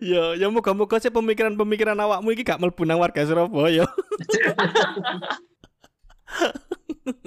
ya, 0.04 0.36
ya 0.36 0.48
moga-moga 0.52 1.00
sih 1.00 1.10
pemikiran-pemikiran 1.10 1.96
awakmu 1.96 2.36
iki 2.36 2.44
gak 2.44 2.60
mlebu 2.60 2.84
nang 2.84 3.00
warga 3.00 3.24
Surabaya. 3.24 3.88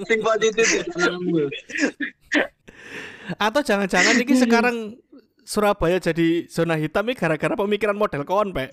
sing 0.05 0.19
positif. 0.21 0.85
Atau 3.35 3.59
jangan-jangan 3.59 4.15
iki 4.23 4.33
sekarang 4.47 4.95
Surabaya 5.43 5.95
jadi 5.95 6.47
zona 6.47 6.75
hitam 6.75 7.07
ini 7.07 7.15
gara-gara 7.15 7.55
pemikiran 7.55 7.95
model 7.95 8.27
kon, 8.27 8.51
Pak. 8.51 8.67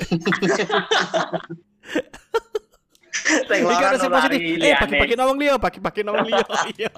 Iki 3.47 3.63
lara 3.63 3.95
ada 3.95 3.99
sing 3.99 4.11
positif. 4.11 4.39
Eh, 4.59 4.75
bagi-bagi 4.75 5.15
nawang 5.15 5.39
liya, 5.39 5.55
bagi-bagi 5.57 6.01
nawang 6.03 6.27
liya. 6.27 6.43
Iya. 6.75 6.91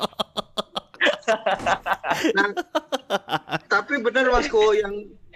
Nah, 2.34 2.50
tapi 3.66 3.98
benar 4.00 4.30
Masku 4.30 4.74
yang 4.74 4.94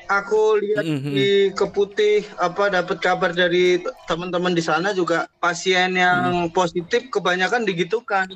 aku 0.08 0.58
lihat 0.58 0.82
Mhm. 0.86 1.10
di 1.12 1.28
Keputih 1.52 2.24
apa 2.38 2.70
dapat 2.70 2.98
kabar 2.98 3.30
dari 3.30 3.78
teman-teman 4.06 4.54
di 4.54 4.62
sana 4.62 4.90
juga 4.90 5.28
pasien 5.38 5.94
yang 5.94 6.48
positif 6.50 7.10
kebanyakan 7.10 7.62
digitukan. 7.62 8.26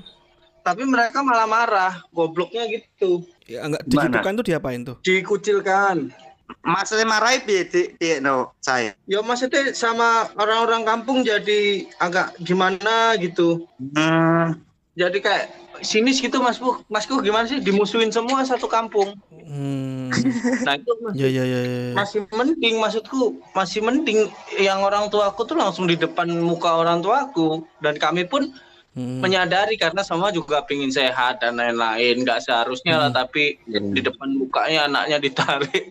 Tapi 0.64 0.83
mereka 0.88 1.21
malah 1.21 1.44
marah, 1.44 1.92
gobloknya 2.09 2.64
gitu. 2.73 3.21
Ya 3.44 3.68
enggak 3.68 3.85
digitukan 3.85 4.33
tuh 4.40 4.47
diapain 4.49 4.80
tuh? 4.83 4.97
Dikucilkan. 5.04 6.09
maksudnya 6.61 7.09
marahi 7.09 7.40
piye 7.40 7.64
di, 7.64 7.83
di 7.97 8.21
no 8.21 8.52
saya 8.61 8.92
Ya 9.09 9.25
maksudnya 9.25 9.73
sama 9.73 10.28
orang-orang 10.37 10.85
kampung 10.85 11.25
jadi 11.25 11.88
agak 11.97 12.37
gimana 12.44 13.16
gitu. 13.16 13.64
hmm. 13.80 14.61
Jadi 14.94 15.18
kayak 15.25 15.50
sinis 15.80 16.21
gitu 16.21 16.38
Mas 16.44 16.61
Bu. 16.61 16.85
Masku 16.92 17.18
gimana 17.25 17.49
sih 17.49 17.59
dimusuhin 17.64 18.12
semua 18.12 18.44
satu 18.44 18.68
kampung. 18.68 19.16
Hmm. 19.44 20.12
Nah 20.68 20.76
itu 20.76 20.92
Mas 21.04 21.12
Ya 21.16 21.28
ya 21.33 21.44
ya 21.49 21.61
ya. 21.64 21.73
ya. 21.90 21.92
masih 21.97 22.21
mending 22.28 22.76
maksudku 22.80 23.40
masih 23.56 23.80
mending 23.80 24.28
yang 24.61 24.85
orang 24.85 25.09
tua 25.09 25.33
aku 25.33 25.49
tuh 25.49 25.56
langsung 25.56 25.88
di 25.88 25.97
depan 25.97 26.28
muka 26.44 26.71
orang 26.76 27.00
tuaku 27.00 27.64
dan 27.80 27.97
kami 27.97 28.25
pun 28.28 28.52
Hmm. 28.94 29.18
menyadari 29.18 29.74
karena 29.74 30.06
semua 30.06 30.30
juga 30.30 30.62
pingin 30.62 30.86
sehat 30.86 31.42
dan 31.42 31.58
lain-lain 31.58 32.22
nggak 32.22 32.38
seharusnya 32.46 32.94
lah 32.94 33.10
tapi 33.10 33.58
di 33.66 33.98
depan 33.98 34.30
mukanya 34.38 34.86
anaknya 34.86 35.18
ditarik 35.18 35.90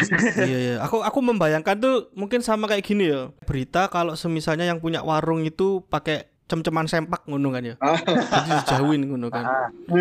Iya 0.48 0.58
ya. 0.58 0.74
Aku 0.84 1.04
aku 1.04 1.18
membayangkan 1.20 1.76
tuh 1.76 2.08
mungkin 2.16 2.40
sama 2.40 2.64
kayak 2.70 2.84
gini 2.84 3.10
ya. 3.10 3.28
Berita 3.44 3.90
kalau 3.92 4.16
semisalnya 4.16 4.64
yang 4.64 4.80
punya 4.80 5.04
warung 5.04 5.44
itu 5.44 5.84
pakai 5.92 6.29
cem-ceman 6.50 6.84
sempak 6.84 7.22
ngono 7.24 7.48
kan 7.48 7.62
ya. 7.62 7.74
Jadi 8.34 8.50
dijauhin 8.58 9.02
ngono 9.06 9.30
kan. 9.30 9.44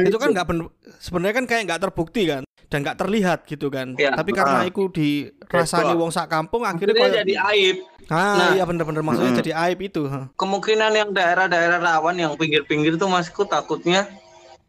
itu 0.01 0.17
kan 0.17 0.29
nggak 0.31 0.45
ben- 0.45 0.71
sebenarnya 0.97 1.35
kan 1.35 1.45
kayak 1.45 1.63
nggak 1.63 1.81
terbukti 1.81 2.25
kan 2.25 2.41
dan 2.65 2.81
nggak 2.81 2.97
terlihat 2.97 3.39
gitu 3.45 3.69
kan. 3.69 3.93
Iya. 3.93 4.13
Tapi 4.13 4.31
karena 4.31 4.59
Ah. 4.59 4.65
itu 4.65 4.89
dirasani 4.89 5.93
wong 5.93 6.09
sak 6.09 6.27
kampung 6.27 6.61
akhirnya 6.63 6.93
kayak 6.93 7.13
jadi 7.21 7.35
aib 7.47 7.77
Ah 8.09 8.33
Nah. 8.33 8.49
iya 8.51 8.65
bener-bener 8.65 8.99
maksudnya 8.99 9.31
Hmm. 9.31 9.39
jadi 9.39 9.51
aib 9.63 9.79
itu. 9.83 10.01
kemungkinan 10.33 10.91
yang 10.91 11.09
daerah-daerah 11.11 11.77
rawan 11.77 12.17
yang 12.17 12.33
pinggir-pinggir 12.33 12.97
tuh 12.97 13.05
masku 13.05 13.45
takutnya 13.45 14.09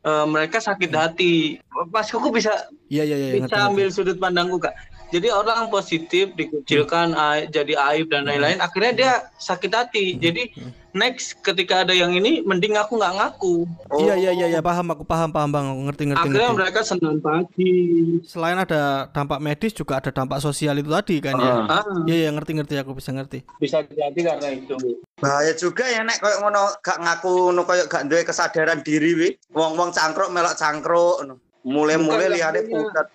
eh, 0.00 0.24
mereka 0.26 0.56
sakit 0.58 0.88
hati 0.90 1.56
masku 1.88 2.20
bisa 2.28 2.52
Iya 2.86 3.00
iya 3.02 3.16
iya. 3.16 3.28
ngerti, 3.34 3.40
bisa 3.42 3.56
ngerti. 3.58 3.68
ambil 3.70 3.86
sudut 3.88 4.16
pandangku 4.16 4.56
kak 4.58 4.76
jadi 5.10 5.28
orang 5.30 5.68
positif 5.68 6.32
dikucilkan 6.32 7.12
ai- 7.12 7.46
jadi 7.46 7.74
aib 7.92 8.08
dan 8.08 8.24
lain-lain 8.24 8.58
akhirnya 8.58 8.92
dia 8.92 9.12
sakit 9.36 9.70
hati. 9.70 10.14
Jadi 10.14 10.54
next 10.90 11.38
ketika 11.42 11.82
ada 11.82 11.94
yang 11.94 12.10
ini 12.10 12.42
mending 12.42 12.74
aku 12.74 12.94
nggak 12.94 13.14
ngaku. 13.14 13.66
Iya 13.98 14.14
iya 14.14 14.30
iya 14.30 14.46
iya 14.48 14.60
paham 14.60 14.90
aku 14.90 15.02
paham 15.02 15.30
paham 15.30 15.50
bang. 15.50 15.66
Aku 15.66 15.80
ngerti 15.86 16.02
ngerti 16.08 16.22
akhirnya 16.22 16.48
ngerti. 16.48 16.58
mereka 16.62 16.80
senang 16.82 17.18
pagi. 17.18 17.74
Selain 18.22 18.58
ada 18.58 19.10
dampak 19.10 19.38
medis 19.38 19.74
juga 19.74 19.98
ada 19.98 20.10
dampak 20.10 20.38
sosial 20.38 20.78
itu 20.78 20.90
tadi 20.90 21.18
kan 21.18 21.34
ya. 21.34 21.54
ah, 21.66 21.84
Iya 22.06 22.16
iya 22.26 22.30
ngerti 22.30 22.52
ngerti 22.58 22.74
aku 22.78 22.94
bisa 22.94 23.10
ngerti. 23.10 23.42
bisa 23.58 23.82
jadi 23.86 24.20
karena 24.34 24.48
itu. 24.54 24.74
Bahaya 25.18 25.52
juga 25.54 25.84
ya 25.84 26.00
nek 26.00 26.18
koyo 26.18 26.38
ngono 26.40 26.80
gak 26.80 26.98
ngaku 27.02 27.32
ngono 27.50 27.62
koyo 27.66 27.84
gak 27.86 28.06
duwe 28.06 28.22
kesadaran 28.22 28.80
diri 28.80 29.10
wi. 29.14 29.28
Wong-wong 29.50 29.90
cangkruk 29.90 30.30
melok 30.30 30.54
cangkruk 30.54 31.22
ngono. 31.22 31.49
Mulai-mulai 31.60 32.32
punya. 32.32 32.64
pucat. 32.64 33.06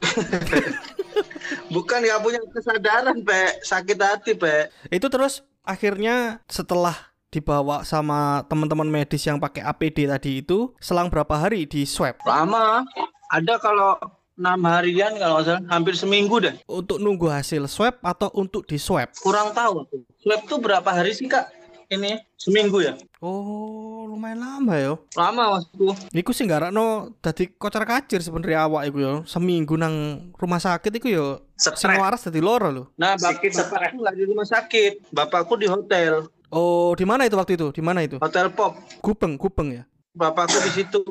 bukan 1.75 1.99
nggak 2.03 2.21
punya 2.21 2.39
kesadaran 2.51 3.17
pe 3.25 3.39
sakit 3.63 3.97
hati 3.97 4.31
pe 4.35 4.69
Itu 4.91 5.07
terus 5.09 5.41
akhirnya 5.65 6.45
setelah 6.45 7.15
dibawa 7.33 7.83
sama 7.83 8.47
teman-teman 8.47 8.87
medis 8.87 9.25
yang 9.27 9.41
pakai 9.41 9.65
APD 9.65 10.07
tadi 10.07 10.39
itu 10.39 10.71
selang 10.79 11.11
berapa 11.11 11.35
hari 11.35 11.67
di 11.67 11.83
swab? 11.83 12.15
Lama. 12.23 12.85
Ada 13.33 13.57
kalau 13.59 13.97
enam 14.35 14.61
harian 14.67 15.15
kalau 15.19 15.41
nggak 15.41 15.45
salah. 15.47 15.63
Hampir 15.67 15.93
seminggu 15.97 16.39
deh. 16.39 16.55
Untuk 16.69 17.01
nunggu 17.01 17.27
hasil 17.27 17.67
swab 17.67 17.99
atau 18.03 18.31
untuk 18.37 18.63
di 18.63 18.79
swab. 18.79 19.11
kurang 19.19 19.51
tahu. 19.51 19.83
Swab 20.21 20.41
tuh 20.47 20.59
berapa 20.63 20.87
hari 20.87 21.11
sih 21.11 21.27
kak 21.27 21.51
ini 21.87 22.11
seminggu 22.35 22.79
ya 22.79 22.93
Oh 23.19 24.05
lumayan 24.05 24.37
lama 24.37 24.73
ya. 24.73 24.93
lama 25.13 25.57
maksudku 25.57 25.91
Iku 26.11 26.29
sih 26.29 26.43
nggak 26.43 26.69
no 26.69 26.85
tadi 27.17 27.49
kocar 27.51 27.83
kacir 27.83 28.19
sebenarnya 28.19 28.63
awak 28.63 28.87
iku 28.87 28.97
ya 28.97 29.13
seminggu 29.23 29.73
nang 29.73 29.93
rumah 30.33 30.57
sakit 30.57 30.91
iku 30.93 31.07
ya 31.07 31.25
sing 31.55 31.73
Stres. 31.75 31.97
waras 31.97 32.21
dadi 32.23 32.39
loro 32.39 32.69
loh. 32.69 32.85
nah 32.95 33.13
bap 33.13 33.35
Sikit 33.35 33.51
stres. 33.51 33.67
bapakku 33.67 33.97
nggak 33.97 34.15
di 34.15 34.23
rumah 34.25 34.45
sakit 34.45 34.91
bapakku 35.09 35.53
di 35.55 35.67
hotel 35.67 36.29
Oh 36.49 36.93
di 36.93 37.03
mana 37.03 37.25
itu 37.25 37.35
waktu 37.35 37.57
itu? 37.57 37.67
Di 37.69 37.81
mana 37.81 37.99
itu? 37.99 38.15
hotel 38.15 38.47
pop 38.49 38.77
Gubeng 39.01 39.35
Gubeng 39.35 39.69
ya. 39.73 39.83
bapakku 40.11 40.55
di 40.61 40.71
situ 40.71 41.01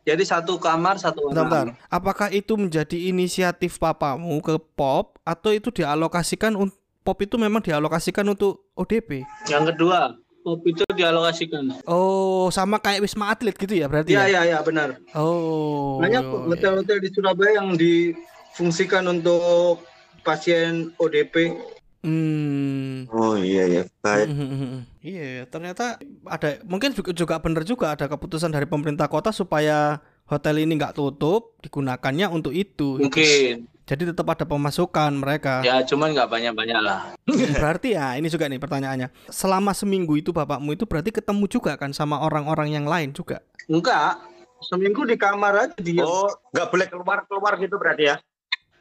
jadi 0.00 0.24
satu 0.24 0.56
kamar 0.56 0.96
satu 0.96 1.28
Bentar, 1.28 1.44
bentar. 1.44 1.66
Apakah 1.86 2.32
itu 2.32 2.56
menjadi 2.56 2.96
inisiatif 3.06 3.76
papamu 3.76 4.40
ke 4.40 4.56
pop 4.56 5.20
atau 5.22 5.52
itu 5.52 5.68
dialokasikan 5.70 6.56
un- 6.56 6.72
pop 7.00 7.18
itu 7.18 7.34
memang 7.34 7.60
dialokasikan 7.60 8.26
untuk 8.26 8.70
ODP? 8.74 9.24
yang 9.46 9.64
kedua 9.64 10.14
pop 10.40 10.60
itu 10.62 10.84
dialokasikan 10.90 11.84
Oh, 11.84 12.48
sama 12.48 12.76
kayak 12.76 13.02
Wisma 13.02 13.28
Atlet 13.28 13.52
gitu 13.54 13.72
ya 13.72 13.86
berarti 13.86 14.10
iya 14.10 14.22
ya? 14.22 14.28
iya 14.30 14.40
iya 14.46 14.58
benar 14.60 14.96
Oh. 15.12 15.98
banyak 15.98 16.20
kok 16.22 16.42
hotel-hotel 16.48 16.98
di 16.98 17.08
Surabaya 17.10 17.52
yang 17.56 17.74
difungsikan 17.74 19.04
untuk 19.06 19.84
pasien 20.20 20.92
ODP 20.96 21.56
Hmm. 22.00 23.04
Oh 23.12 23.36
iya 23.36 23.68
ya. 23.68 23.82
Bahaya. 24.00 24.24
Hmm, 24.24 24.88
Iya, 24.98 25.44
ternyata 25.44 26.00
ada 26.24 26.56
mungkin 26.64 26.96
juga 26.96 27.12
juga 27.12 27.36
benar 27.36 27.60
juga 27.62 27.92
ada 27.92 28.08
keputusan 28.08 28.48
dari 28.48 28.64
pemerintah 28.64 29.04
kota 29.04 29.28
supaya 29.30 30.00
hotel 30.24 30.56
ini 30.58 30.80
nggak 30.80 30.96
tutup 30.96 31.60
digunakannya 31.60 32.24
untuk 32.26 32.52
itu. 32.52 32.96
mungkin 32.96 33.68
Jadi 33.90 34.06
tetap 34.06 34.22
ada 34.24 34.46
pemasukan 34.46 35.10
mereka. 35.12 35.60
ya 35.60 35.82
cuman 35.82 36.14
nggak 36.14 36.30
banyak-banyak 36.30 36.78
lah 36.78 37.10
Berarti 37.26 37.98
ya 37.98 38.14
ini 38.14 38.30
juga 38.30 38.46
nih 38.46 38.56
pertanyaannya. 38.56 39.10
Selama 39.26 39.74
seminggu 39.74 40.14
itu 40.14 40.30
bapakmu 40.30 40.72
itu 40.72 40.86
berarti 40.86 41.10
ketemu 41.10 41.44
juga 41.44 41.74
kan 41.74 41.90
sama 41.90 42.22
orang-orang 42.22 42.70
yang 42.70 42.86
lain 42.86 43.10
juga. 43.10 43.42
enggak 43.66 44.22
seminggu 44.62 45.02
di 45.02 45.16
kamar 45.16 45.52
aja 45.64 45.74
dia 45.76 46.02
Oh, 46.02 46.30
nggak 46.50 46.68
boleh 46.68 46.86
keluar-keluar 46.86 47.52
gitu 47.56 47.74
berarti 47.76 48.04
ya. 48.06 48.16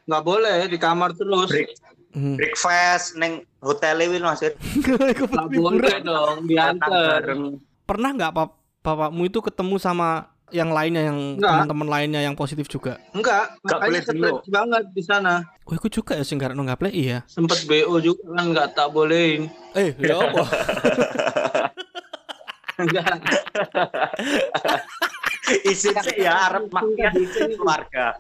nggak 0.05 0.23
boleh 0.23 0.65
di 0.65 0.77
kamar 0.77 1.09
terus 1.11 1.49
Break 1.49 1.69
Hmm. 2.09 2.41
breakfast 2.41 3.13
neng 3.15 3.45
hotel 3.59 4.01
wi 4.03 4.17
Mas. 4.17 4.41
nggak 5.21 5.49
boleh 5.51 6.01
dong 6.01 6.45
diantar. 6.45 7.21
Pernah 7.85 8.09
nggak 8.11 8.33
bapakmu 8.81 9.25
itu 9.25 9.39
ketemu 9.39 9.77
sama 9.77 10.25
yang 10.51 10.69
lainnya 10.69 11.03
yang 11.05 11.17
Enggak. 11.35 11.51
teman-teman 11.51 11.87
lainnya 11.87 12.21
yang 12.21 12.33
positif 12.33 12.65
juga? 12.65 12.97
enggak 13.11 13.55
Nggak 13.59 13.69
makanya 13.71 13.85
boleh 13.85 14.01
stres 14.01 14.15
dulu. 14.15 14.35
banget 14.49 14.83
di 14.89 15.03
sana 15.03 15.33
Oh, 15.63 15.75
itu 15.75 15.87
juga 15.91 16.13
ya 16.13 16.23
sing 16.23 16.37
no 16.39 16.63
ngaplek 16.63 16.89
iya. 16.91 17.21
sempet 17.25 17.61
BO 17.63 17.97
juga 17.99 18.23
kan 18.31 18.45
nggak 18.47 18.67
tak 18.73 18.87
bolehin 18.89 19.53
Eh, 19.73 19.93
ya 19.95 20.17
apa? 20.17 20.43
enggak 22.77 23.05
Isin 25.63 25.97
sih 25.99 26.17
ya 26.19 26.45
arep 26.45 26.69
makan 26.69 27.13
isin 27.17 27.51
keluarga. 27.53 28.13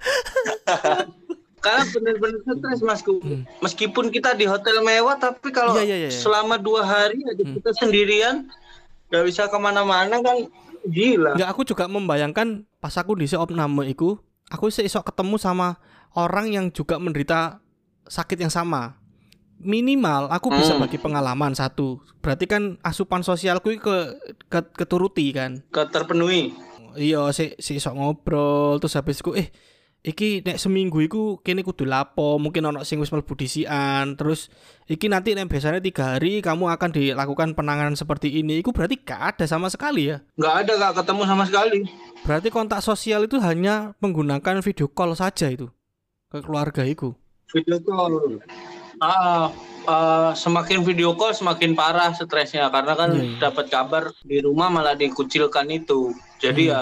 karena 1.59 1.83
bener-bener 1.91 2.39
stres 2.39 2.79
masku 2.79 3.19
meskipun 3.59 4.07
kita 4.09 4.31
di 4.31 4.45
hotel 4.45 4.79
mewah 4.79 5.13
tapi 5.13 5.49
kalau 5.49 5.75
Iya, 5.75 5.83
iya, 5.83 5.97
iya. 6.05 6.09
selama 6.09 6.55
dua 6.55 6.81
hari 6.81 7.19
aja 7.21 7.43
Hmm. 7.43 7.53
kita 7.53 7.69
sendirian 7.75 8.35
nggak 9.09 9.23
bisa 9.25 9.43
ke 9.45 9.57
mana-mana 9.57 10.17
kan 10.19 10.47
gila 10.87 11.35
Enggak, 11.35 11.49
aku 11.51 11.61
juga 11.65 11.85
membayangkan 11.89 12.63
pas 12.79 12.95
aku 12.95 13.19
di 13.19 13.27
opname 13.35 13.89
iku, 13.91 14.19
aku 14.47 14.71
sih 14.71 14.85
iso 14.87 15.03
ketemu 15.03 15.35
sama 15.35 15.77
orang 16.15 16.49
yang 16.49 16.65
juga 16.71 16.97
menderita 16.97 17.59
sakit 18.09 18.39
yang 18.41 18.49
sama. 18.49 18.97
Minimal 19.59 20.31
aku 20.31 20.55
bisa 20.55 20.79
Hmm. 20.79 20.87
bagi 20.87 20.95
pengalaman 20.95 21.51
satu. 21.51 21.99
Berarti 22.23 22.47
kan 22.47 22.79
asupan 22.79 23.27
sosialku 23.27 23.75
ke, 23.75 23.95
ke 24.47 24.59
keturuti 24.71 25.35
kan. 25.35 25.59
keterpenuhi 25.67 26.55
Iya, 26.95 27.29
si 27.35 27.53
si 27.59 27.77
iso 27.77 27.93
ngobrol 27.93 28.81
terus 28.81 28.97
habis 28.97 29.19
iku 29.21 29.37
eh 29.37 29.51
iki 29.99 30.39
nek 30.47 30.55
seminggu 30.55 31.03
iku 31.03 31.43
kene 31.43 31.59
kudu 31.61 31.83
lapo, 31.83 32.39
mungkin 32.39 32.63
ono 32.71 32.81
sing 32.87 32.99
wis 33.03 33.11
mlebu 33.11 33.35
disian, 33.35 34.15
terus 34.15 34.47
iki 34.87 35.11
nanti 35.11 35.35
nek 35.35 35.51
biasanya 35.51 35.83
tiga 35.83 36.15
hari 36.15 36.39
kamu 36.39 36.71
akan 36.71 36.89
dilakukan 36.95 37.51
penanganan 37.53 37.99
seperti 37.99 38.31
ini. 38.39 38.63
Iku 38.63 38.71
berarti 38.71 38.95
gak 39.01 39.35
ada 39.35 39.45
sama 39.45 39.67
sekali 39.67 40.07
ya. 40.11 40.23
nggak 40.39 40.55
ada 40.65 40.71
nggak 40.79 40.93
ketemu 41.03 41.21
sama 41.27 41.43
sekali 41.47 41.79
Berarti 42.23 42.47
kontak 42.51 42.79
sosial 42.83 43.25
itu 43.27 43.39
hanya 43.39 43.95
menggunakan 43.99 44.59
video 44.63 44.87
call 44.91 45.15
saja 45.15 45.47
itu 45.51 45.67
ke 46.29 46.39
keluarga 46.43 46.83
itu. 46.85 47.15
video 47.49 47.81
call 47.81 48.37
ah 49.01 49.49
ah, 49.87 50.31
semakin 50.35 50.83
video 50.83 51.15
call 51.15 51.33
semakin 51.33 51.73
parah 51.73 52.11
stresnya 52.13 52.67
karena 52.69 52.93
kan 52.93 53.09
iya. 53.15 53.39
dapat 53.39 53.71
kabar 53.71 54.11
di 54.21 54.37
rumah 54.43 54.67
malah 54.69 54.93
dikucilkan 54.93 55.65
itu 55.71 56.13
jadi 56.37 56.61
Hmm. 56.61 56.71
ya 56.71 56.81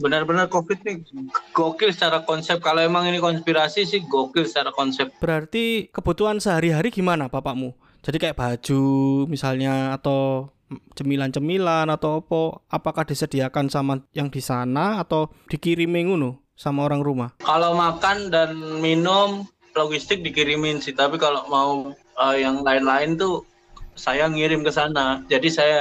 benar-benar 0.00 0.48
covid 0.48 0.80
nih 0.84 1.04
gokil 1.52 1.92
secara 1.92 2.24
konsep 2.24 2.58
kalau 2.60 2.80
emang 2.80 3.08
ini 3.08 3.20
konspirasi 3.20 3.84
sih 3.84 4.00
gokil 4.04 4.48
secara 4.48 4.72
konsep 4.72 5.12
Berarti 5.18 5.88
kebutuhan 5.92 6.40
sehari-hari 6.40 6.88
gimana 6.88 7.28
bapakmu? 7.28 7.74
Jadi 8.04 8.16
kayak 8.16 8.38
baju 8.38 8.82
misalnya 9.26 9.98
atau 9.98 10.52
cemilan-cemilan 10.94 11.88
atau 11.88 12.22
apa? 12.22 12.42
Apakah 12.70 13.04
disediakan 13.08 13.72
sama 13.72 14.04
yang 14.14 14.28
di 14.28 14.40
sana 14.40 15.00
atau 15.02 15.32
dikirimin 15.48 16.12
ngono 16.12 16.40
sama 16.54 16.84
orang 16.86 17.02
rumah? 17.02 17.30
kalau 17.42 17.74
makan 17.74 18.34
dan 18.34 18.58
minum 18.82 19.46
logistik 19.78 20.26
dikirimin 20.26 20.82
sih 20.82 20.90
tapi 20.90 21.20
kalau 21.22 21.46
mau 21.46 21.94
eh, 21.94 22.36
yang 22.42 22.66
lain-lain 22.66 23.14
tuh 23.14 23.46
saya 23.94 24.26
ngirim 24.26 24.66
ke 24.66 24.74
sana 24.74 25.22
jadi 25.30 25.48
saya 25.48 25.78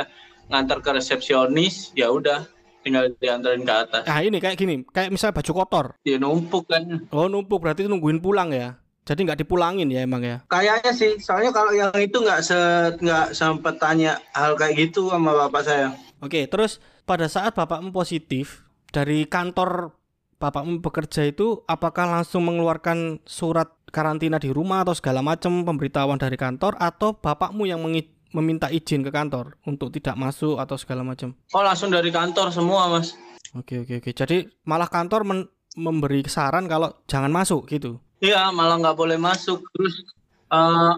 ngantar 0.53 0.85
ke 0.85 0.89
resepsionis 0.93 1.91
ya 1.97 2.13
udah 2.13 2.45
tinggal 2.87 3.05
diantarin 3.19 3.61
ke 3.61 3.73
atas 3.75 4.03
Ah 4.07 4.23
ini 4.23 4.39
kayak 4.39 4.55
gini, 4.55 4.87
kayak 4.87 5.11
misalnya 5.11 5.35
baju 5.35 5.51
kotor. 5.53 5.85
dia 6.01 6.15
numpuk 6.15 6.63
kan 6.65 6.87
Oh 7.11 7.27
numpuk 7.27 7.59
berarti 7.59 7.83
nungguin 7.83 8.17
pulang 8.17 8.55
ya. 8.55 8.79
Jadi 9.03 9.23
nggak 9.23 9.39
dipulangin 9.39 9.87
ya 9.87 10.03
emang 10.03 10.19
ya. 10.19 10.43
kayaknya 10.47 10.91
sih 10.91 11.15
soalnya 11.15 11.55
kalau 11.55 11.71
yang 11.71 11.95
itu 11.95 12.19
nggak 12.19 12.43
se 12.43 12.59
nggak 12.99 13.31
sempet 13.31 13.79
tanya 13.79 14.19
hal 14.31 14.55
kayak 14.55 14.75
gitu 14.87 15.07
sama 15.07 15.31
bapak 15.31 15.63
saya 15.63 15.95
Oke, 16.19 16.43
terus 16.49 16.83
pada 17.07 17.29
saat 17.29 17.55
bapakmu 17.55 17.93
positif 17.93 18.67
dari 18.89 19.23
kantor 19.23 19.95
bapakmu 20.37 20.83
bekerja 20.83 21.23
itu 21.23 21.63
apakah 21.65 22.03
langsung 22.03 22.43
mengeluarkan 22.43 23.23
surat 23.23 23.71
karantina 23.89 24.37
di 24.37 24.51
rumah 24.51 24.83
atau 24.83 24.91
segala 24.91 25.23
macam 25.23 25.63
pemberitahuan 25.63 26.19
dari 26.19 26.35
kantor 26.35 26.75
atau 26.75 27.15
bapakmu 27.15 27.63
yang 27.63 27.79
mengi- 27.79 28.16
meminta 28.29 28.67
izin 28.67 28.99
ke 28.99 29.09
kantor 29.09 29.55
untuk 29.63 29.89
tidak 29.89 30.15
masuk 30.15 30.57
atau 30.57 30.75
segala 30.75 31.01
macam? 31.01 31.31
oh 31.49 31.61
langsung 31.61 31.89
dari 31.89 32.09
kantor 32.09 32.49
semua 32.49 32.89
mas 32.89 33.15
Oke, 33.55 33.79
oke, 33.79 34.03
oke. 34.03 34.11
Jadi 34.11 34.43
malah 34.63 34.85
kantor 34.85 35.23
men- 35.23 35.47
memberi 35.73 36.19
saran 36.25 36.65
kalau 36.65 36.91
jangan 37.05 37.29
masuk 37.29 37.63
gitu. 37.67 37.97
iya 38.19 38.49
malah 38.49 38.75
nggak 38.75 38.93
boleh 38.93 39.15
masuk 39.15 39.63
terus 39.71 40.03
eh, 40.47 40.93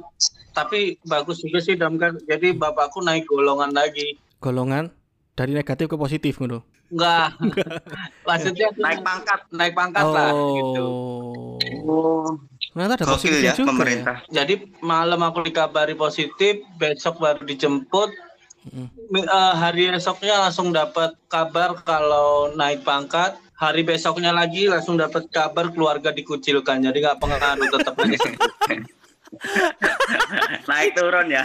tapi 0.49 0.79
bagus 1.03 1.39
juga 1.39 1.59
sih 1.59 1.75
damkar 1.75 2.17
jadi 2.21 2.51
bapakku 2.51 2.99
naik 2.99 3.25
golongan 3.25 3.69
lagi 3.69 4.17
Golongan 4.39 4.87
dari 5.35 5.51
negatif 5.51 5.87
ke 5.87 5.95
positif 5.95 6.35
gitu. 6.35 6.63
Enggak. 6.89 7.35
Maksudnya 8.27 8.71
Naik 8.73 9.03
pangkat. 9.03 9.39
naik 9.51 9.73
pangkat 9.73 10.05
lah 10.05 10.31
gitu. 10.31 10.87
Oh, 11.85 12.27
Ternyata 12.79 12.95
ada 12.95 13.03
gokil 13.03 13.15
positifnya 13.19 13.43
ya 13.43 13.53
juga 13.59 13.69
pemerintah. 13.75 14.17
Jadi 14.31 14.53
malam 14.79 15.19
aku 15.19 15.43
dikabari 15.43 15.99
positif, 15.99 16.63
besok 16.79 17.19
baru 17.19 17.43
dijemput. 17.43 18.07
Mm. 18.71 18.87
Mi- 19.11 19.27
eh, 19.27 19.53
hari 19.59 19.91
esoknya 19.91 20.39
langsung 20.39 20.71
dapat 20.71 21.19
kabar 21.27 21.75
kalau 21.83 22.55
naik 22.55 22.87
pangkat. 22.87 23.35
hari 23.59 23.83
besoknya 23.83 24.31
lagi 24.31 24.71
langsung 24.71 24.95
dapat 24.95 25.27
kabar 25.27 25.67
keluarga 25.75 26.15
dikucilkan 26.15 26.79
jadi 26.79 26.95
nggak 26.95 27.19
pengaruh 27.19 27.67
tetap 27.67 27.91
aja 27.99 28.15
naik 30.71 30.95
turun 30.95 31.27
ya. 31.27 31.43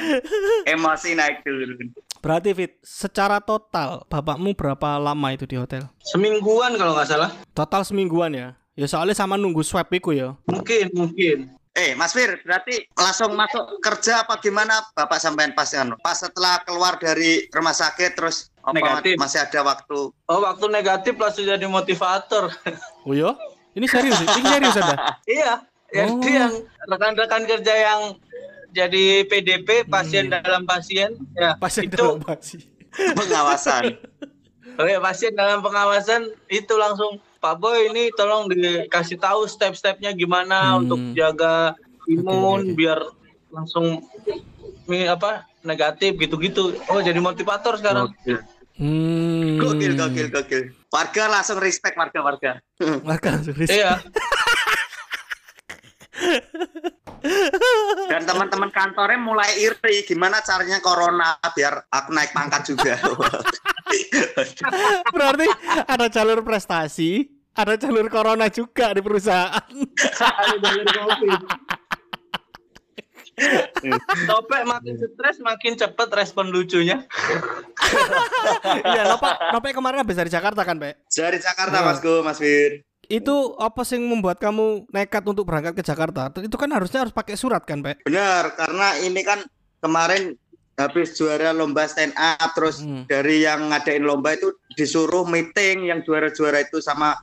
Emosi 0.62 1.18
naik 1.18 1.42
turun. 1.42 1.90
Berarti 2.23 2.55
Fit, 2.55 2.79
secara 2.81 3.42
total 3.42 4.07
bapakmu 4.07 4.55
berapa 4.55 4.97
lama 4.97 5.29
itu 5.35 5.44
di 5.44 5.59
hotel? 5.59 5.90
semingguan 6.07 6.79
kalau 6.79 6.94
nggak 6.94 7.09
salah 7.11 7.31
Total 7.51 7.83
semingguan 7.83 8.33
ya. 8.33 8.49
Ya 8.74 8.87
soalnya 8.87 9.14
sama 9.14 9.34
nunggu 9.34 9.62
swab 9.62 9.87
iku 9.88 10.10
ya. 10.10 10.34
mungkin 10.44 10.90
mungkin 10.92 11.38
Eh, 11.72 11.90
Mas 11.92 12.14
Fir, 12.14 12.38
berarti 12.40 12.87
langsung 12.94 13.34
masuk 13.34 13.82
kerja 13.82 14.22
apa 14.22 14.38
gimana 14.38 14.78
Bapak 14.94 15.18
sampean 15.18 15.50
pas 15.52 15.66
anu? 15.74 15.98
Pas 15.98 16.14
setelah 16.14 16.62
keluar 16.62 16.94
dari 16.96 17.50
rumah 17.50 17.74
sakit 17.74 18.14
terus 18.14 18.46
apa 18.60 18.78
Negatif. 18.78 19.18
masih 19.18 19.42
ada 19.42 19.60
waktu? 19.64 19.98
oh 20.14 20.38
waktu 20.40 20.66
negatif 20.68 21.14
langsung 21.14 21.42
jadi 21.44 21.66
motivator 21.66 22.46
Oh 23.02 23.10
ya? 23.10 23.34
Ini 23.74 23.87
serius? 23.87 24.22
Ini 24.22 24.46
serius 24.48 24.76
ada? 24.76 24.94
iya 25.28 25.52
Oh. 25.94 26.18
jadi 26.18 26.30
yang 26.37 26.54
rekan-rekan 26.88 27.42
kerja 27.44 27.74
yang 27.76 28.00
jadi 28.70 29.04
PDP 29.24 29.82
pasien 29.84 30.26
Hmm. 30.26 30.38
dalam 30.40 30.62
pasien 30.64 31.10
ya 31.32 31.54
Pasien 31.56 31.87
itu 31.87 31.94
dalam 31.96 32.18
pasti. 32.18 32.58
Pengawasan. 32.94 33.98
Oh 34.74 34.82
ya, 34.84 34.98
pasien 34.98 35.30
dalam 35.32 35.58
pengawasan 35.58 36.30
itu 36.48 36.74
langsung 36.74 37.18
Pak 37.44 37.54
Boy 37.54 37.88
ini 37.88 38.09
tolong 38.11 38.48
dikasih 38.48 39.16
tahu 39.16 39.44
step-stepnya 39.44 40.11
gimana 40.11 40.72
Hmm. 40.72 40.80
untuk 40.80 40.98
jaga 41.12 41.76
imun 42.09 42.64
Oke, 42.64 42.64
oke. 42.64 42.74
biar 42.74 42.98
langsung 43.52 44.00
mi- 44.87 45.04
apa 45.04 45.44
negatif 45.61 46.16
gitu-gitu. 46.16 46.72
Oh 46.88 46.98
jadi 46.98 47.20
motivator 47.20 47.76
sekarang. 47.76 48.09
Hmm. 48.74 49.61
Gokil, 49.61 49.92
gokil, 49.92 50.26
gokil. 50.30 50.62
Warga 50.88 51.22
langsung 51.30 51.61
respect 51.61 51.94
warga-warga. 51.94 52.59
Warga 53.04 53.28
langsung 53.30 53.52
respect. 53.52 53.76
Iya. 53.76 53.92
Dan 58.04 58.20
teman-teman 58.22 58.68
kantornya 58.68 59.16
mulai 59.16 59.59
iri 59.59 60.04
gimana 60.04 60.38
caranya 60.40 60.78
corona 60.78 61.35
biar 61.50 61.88
aku 61.88 62.09
naik 62.12 62.30
pangkat 62.30 62.62
juga. 62.66 62.94
Berarti 65.14 65.46
ada 65.88 66.07
jalur 66.09 66.42
prestasi, 66.42 67.26
ada 67.55 67.75
jalur 67.79 68.07
corona 68.11 68.47
juga 68.51 68.90
di 68.90 69.01
perusahaan. 69.01 69.62
Ada 70.19 70.57
jalur 70.59 70.87
COVID. 70.87 71.40
Topek 74.27 74.62
makin 74.62 74.95
stres 74.95 75.43
makin 75.43 75.75
cepet 75.75 76.09
respon 76.14 76.55
lucunya. 76.55 77.03
Iya, 78.87 79.11
Nopek, 79.11 79.35
Nopek 79.51 79.73
kemarin 79.75 80.07
habis 80.07 80.14
dari 80.14 80.31
Jakarta 80.31 80.62
kan, 80.62 80.79
Pak? 80.79 81.11
Dari 81.11 81.38
Jakarta 81.43 81.83
Nah. 81.83 81.85
Mas 81.90 81.99
Go, 81.99 82.23
Mas 82.23 82.38
Fir. 82.38 82.87
Itu 83.05 83.59
apa 83.61 83.85
sih 83.85 84.01
yang 84.01 84.09
membuat 84.09 84.40
kamu 84.40 84.88
nekat 84.88 85.23
untuk 85.29 85.45
berangkat 85.45 85.77
ke 85.77 85.83
Jakarta? 85.85 86.33
Itu 86.40 86.57
kan 86.57 86.71
harusnya 86.73 87.05
harus 87.05 87.12
pakai 87.12 87.35
surat 87.37 87.67
kan, 87.67 87.83
Pak? 87.83 88.07
Benar, 88.07 88.55
karena 88.57 88.97
ini 89.03 89.21
kan 89.21 89.43
kemarin 89.83 90.38
habis 90.75 91.14
juara 91.14 91.55
lomba 91.55 91.87
stand 91.87 92.14
up 92.19 92.51
terus 92.55 92.83
Hmm. 92.83 93.07
dari 93.07 93.47
yang 93.47 93.71
ngadain 93.71 94.03
lomba 94.03 94.35
itu 94.35 94.51
disuruh 94.75 95.23
meeting 95.23 95.87
yang 95.87 96.03
juara-juara 96.03 96.67
itu 96.67 96.83
sama 96.83 97.14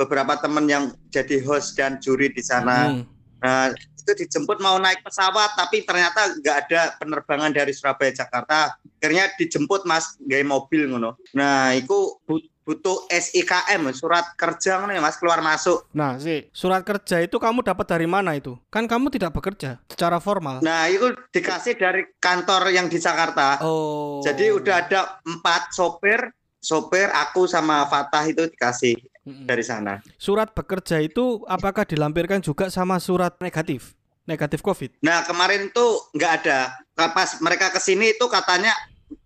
beberapa 0.00 0.40
temen 0.40 0.64
yang 0.64 0.84
jadi 1.12 1.44
host 1.44 1.76
dan 1.76 2.00
juri 2.00 2.32
di 2.32 2.40
sana. 2.40 2.88
Hmm. 2.88 3.04
Nah, 3.40 3.72
itu 3.72 4.12
dijemput 4.16 4.60
mau 4.60 4.80
naik 4.80 5.04
pesawat 5.04 5.56
tapi 5.56 5.84
ternyata 5.84 6.32
nggak 6.40 6.56
ada 6.68 6.80
penerbangan 6.96 7.52
dari 7.52 7.72
Surabaya 7.76 8.12
Jakarta. 8.12 8.76
Akhirnya 9.00 9.28
dijemput 9.36 9.84
Mas 9.84 10.16
gaya 10.24 10.44
mobil 10.44 10.88
ngono. 10.88 11.20
Nah, 11.36 11.76
itu 11.76 12.20
bu- 12.24 12.48
butuh 12.64 13.08
SIKM 13.08 13.90
surat 13.96 14.36
kerja 14.36 14.80
ngono 14.80 14.92
ya 14.92 15.00
Mas 15.04 15.16
keluar 15.16 15.40
masuk. 15.40 15.88
Nah, 15.96 16.16
sih, 16.20 16.48
surat 16.52 16.84
kerja 16.84 17.20
itu 17.20 17.36
kamu 17.36 17.64
dapat 17.64 17.86
dari 17.88 18.08
mana 18.08 18.36
itu? 18.36 18.56
Kan 18.68 18.88
kamu 18.88 19.08
tidak 19.12 19.36
bekerja 19.36 19.80
secara 19.88 20.20
formal. 20.20 20.60
Nah, 20.60 20.88
itu 20.88 21.12
dikasih 21.32 21.76
dari 21.76 22.04
kantor 22.20 22.72
yang 22.72 22.88
di 22.88 23.00
Jakarta. 23.00 23.60
Oh. 23.64 24.20
Jadi 24.20 24.52
udah 24.52 24.84
ada 24.84 25.00
empat 25.24 25.72
sopir, 25.72 26.28
sopir 26.60 27.08
aku 27.08 27.48
sama 27.48 27.88
Fatah 27.88 28.28
itu 28.28 28.44
dikasih 28.52 29.00
Dari 29.20 29.60
sana. 29.60 30.00
Surat 30.16 30.56
bekerja 30.56 30.96
itu 30.98 31.44
apakah 31.44 31.84
dilampirkan 31.84 32.40
juga 32.40 32.72
sama 32.72 32.96
surat 32.96 33.36
negatif? 33.38 33.92
Negatif 34.24 34.64
COVID? 34.64 35.04
Nah 35.04 35.26
kemarin 35.28 35.68
itu 35.68 35.86
nggak 36.16 36.32
ada. 36.44 36.80
Pas 36.96 37.36
mereka 37.44 37.68
ke 37.68 37.80
sini 37.82 38.16
itu 38.16 38.24
katanya 38.32 38.72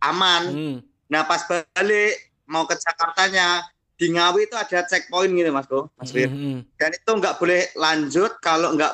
aman. 0.02 0.42
Hmm. 0.50 0.76
Nah 1.06 1.22
pas 1.22 1.46
balik 1.46 2.14
mau 2.48 2.66
ke 2.66 2.74
Jakartanya 2.74 3.62
di 3.94 4.10
Ngawi 4.10 4.50
itu 4.50 4.56
ada 4.58 4.82
checkpoint 4.90 5.30
gitu 5.30 5.50
Mas 5.54 5.70
Go, 5.70 5.86
Mas 5.94 6.10
Fir. 6.10 6.26
Mm-mm. 6.26 6.66
Dan 6.74 6.90
itu 6.90 7.10
nggak 7.14 7.38
boleh 7.38 7.70
lanjut 7.78 8.42
kalau 8.42 8.74
nggak 8.74 8.90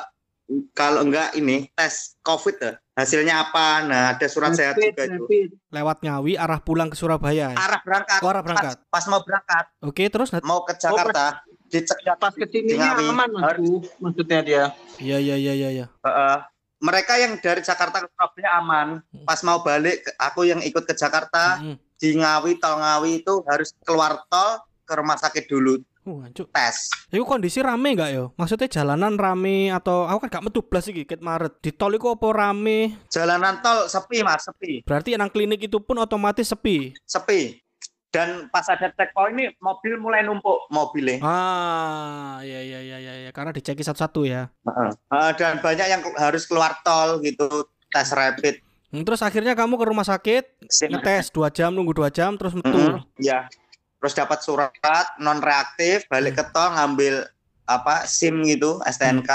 kalau 0.71 1.03
nggak 1.03 1.35
ini 1.35 1.71
tes 1.71 2.15
COVID 2.21 2.55
tuh. 2.57 2.75
Hasilnya 2.91 3.47
apa? 3.47 3.87
Nah 3.87 4.03
ada 4.13 4.27
surat 4.27 4.51
sehat 4.51 4.75
Rapid, 4.75 4.93
juga 4.93 5.03
itu. 5.31 5.55
Lewat 5.71 5.97
Ngawi 6.03 6.35
arah 6.35 6.59
pulang 6.59 6.91
ke 6.91 6.95
Surabaya. 6.95 7.55
Arah 7.55 7.79
berangkat. 7.81 8.19
Oh, 8.19 8.29
arah 8.29 8.43
berangkat. 8.43 8.75
Pas, 8.87 9.01
pas 9.01 9.05
mau 9.07 9.21
berangkat 9.23 9.65
Oke, 9.81 10.03
terus 10.11 10.29
mau 10.43 10.61
ke 10.67 10.75
Jakarta 10.75 11.39
dicek 11.71 11.97
Pas 12.19 12.35
ke 12.35 12.45
sininya 12.45 12.99
Ngawi. 12.99 13.07
aman 13.09 13.29
Bu, 13.57 13.79
maksudnya 13.97 14.39
dia. 14.43 14.63
Iya, 14.99 15.17
iya, 15.17 15.35
iya, 15.39 15.53
iya, 15.55 15.69
iya. 15.71 15.85
Heeh. 16.03 16.37
mereka 16.81 17.13
yang 17.13 17.37
dari 17.37 17.61
Jakarta 17.61 18.01
ke 18.01 18.09
Surabaya 18.09 18.49
aman. 18.57 18.87
Pas 19.21 19.37
mau 19.45 19.61
balik, 19.61 20.01
ke- 20.01 20.17
aku 20.17 20.49
yang 20.49 20.59
ikut 20.59 20.81
ke 20.81 20.97
Jakarta 20.97 21.61
Mm-mm. 21.61 21.77
di 21.95 22.17
Ngawi, 22.17 22.57
tol 22.57 22.81
Ngawi 22.81 23.21
itu 23.21 23.45
harus 23.45 23.71
keluar 23.85 24.17
tol 24.27 24.65
ke 24.81 24.93
rumah 24.97 25.15
sakit 25.15 25.45
dulu 25.45 25.77
Uh, 26.01 26.25
hancur. 26.25 26.49
tes. 26.49 26.89
Iku 27.07 27.21
kondisi 27.23 27.61
rame 27.61 27.93
nggak 27.93 28.11
yo? 28.11 28.33
Maksudnya 28.33 28.65
jalanan 28.65 29.13
rame 29.15 29.69
atau 29.69 30.09
aku 30.09 30.25
kan 30.25 30.39
gak 30.39 30.45
metu 30.45 30.59
blas 30.59 30.89
iki 30.89 31.05
ket 31.05 31.21
Maret. 31.21 31.61
Di 31.61 31.69
tol 31.69 31.93
iku 31.93 32.11
apa 32.11 32.25
rame? 32.31 32.97
Jalanan 33.07 33.61
tol 33.61 33.85
sepi 33.85 34.25
mas, 34.25 34.41
sepi, 34.41 34.81
Berarti 34.81 35.13
nang 35.13 35.29
klinik 35.29 35.61
itu 35.61 35.77
pun 35.77 35.97
otomatis 35.97 36.49
sepi. 36.49 36.97
sepi. 37.05 37.61
Dan 38.09 38.49
pas 38.49 38.67
ada 38.67 38.91
checkpoint 38.91 39.31
ini 39.31 39.45
mobil 39.57 39.95
mulai 39.95 40.19
numpuk 40.19 40.67
mobilnya. 40.67 41.21
Ah, 41.21 42.41
iya 42.41 42.59
iya 42.59 42.79
iya 42.81 42.97
iya, 42.99 43.13
iya. 43.23 43.31
karena 43.31 43.55
diceki 43.55 43.79
satu-satu 43.79 44.25
ya. 44.25 44.51
Heeh. 44.61 44.91
Eh, 44.91 45.31
dan 45.37 45.61
banyak 45.61 45.87
yang 45.87 46.01
harus 46.17 46.43
keluar 46.43 46.75
tol 46.81 47.21
gitu 47.21 47.47
tes 47.87 48.11
rapid. 48.11 48.59
Hmm, 48.89 49.07
Terus 49.07 49.23
akhirnya 49.23 49.55
kamu 49.55 49.77
ke 49.77 49.85
rumah 49.87 50.03
sakit 50.03 50.43
ngetes 50.91 51.31
dua 51.31 51.47
jam 51.47 51.71
nunggu 51.71 51.95
dua 51.95 52.11
jam 52.11 52.35
terus 52.35 52.51
metu. 52.51 52.67
Mm-mm, 52.67 52.99
Ya. 53.15 53.47
Terus 54.01 54.17
dapat 54.17 54.41
surat 54.41 54.73
non 55.21 55.45
reaktif, 55.45 56.09
balik 56.09 56.41
ke 56.41 56.43
tol 56.49 56.73
ngambil 56.73 57.29
apa 57.69 58.09
SIM 58.09 58.41
gitu 58.49 58.81
STNK 58.81 59.29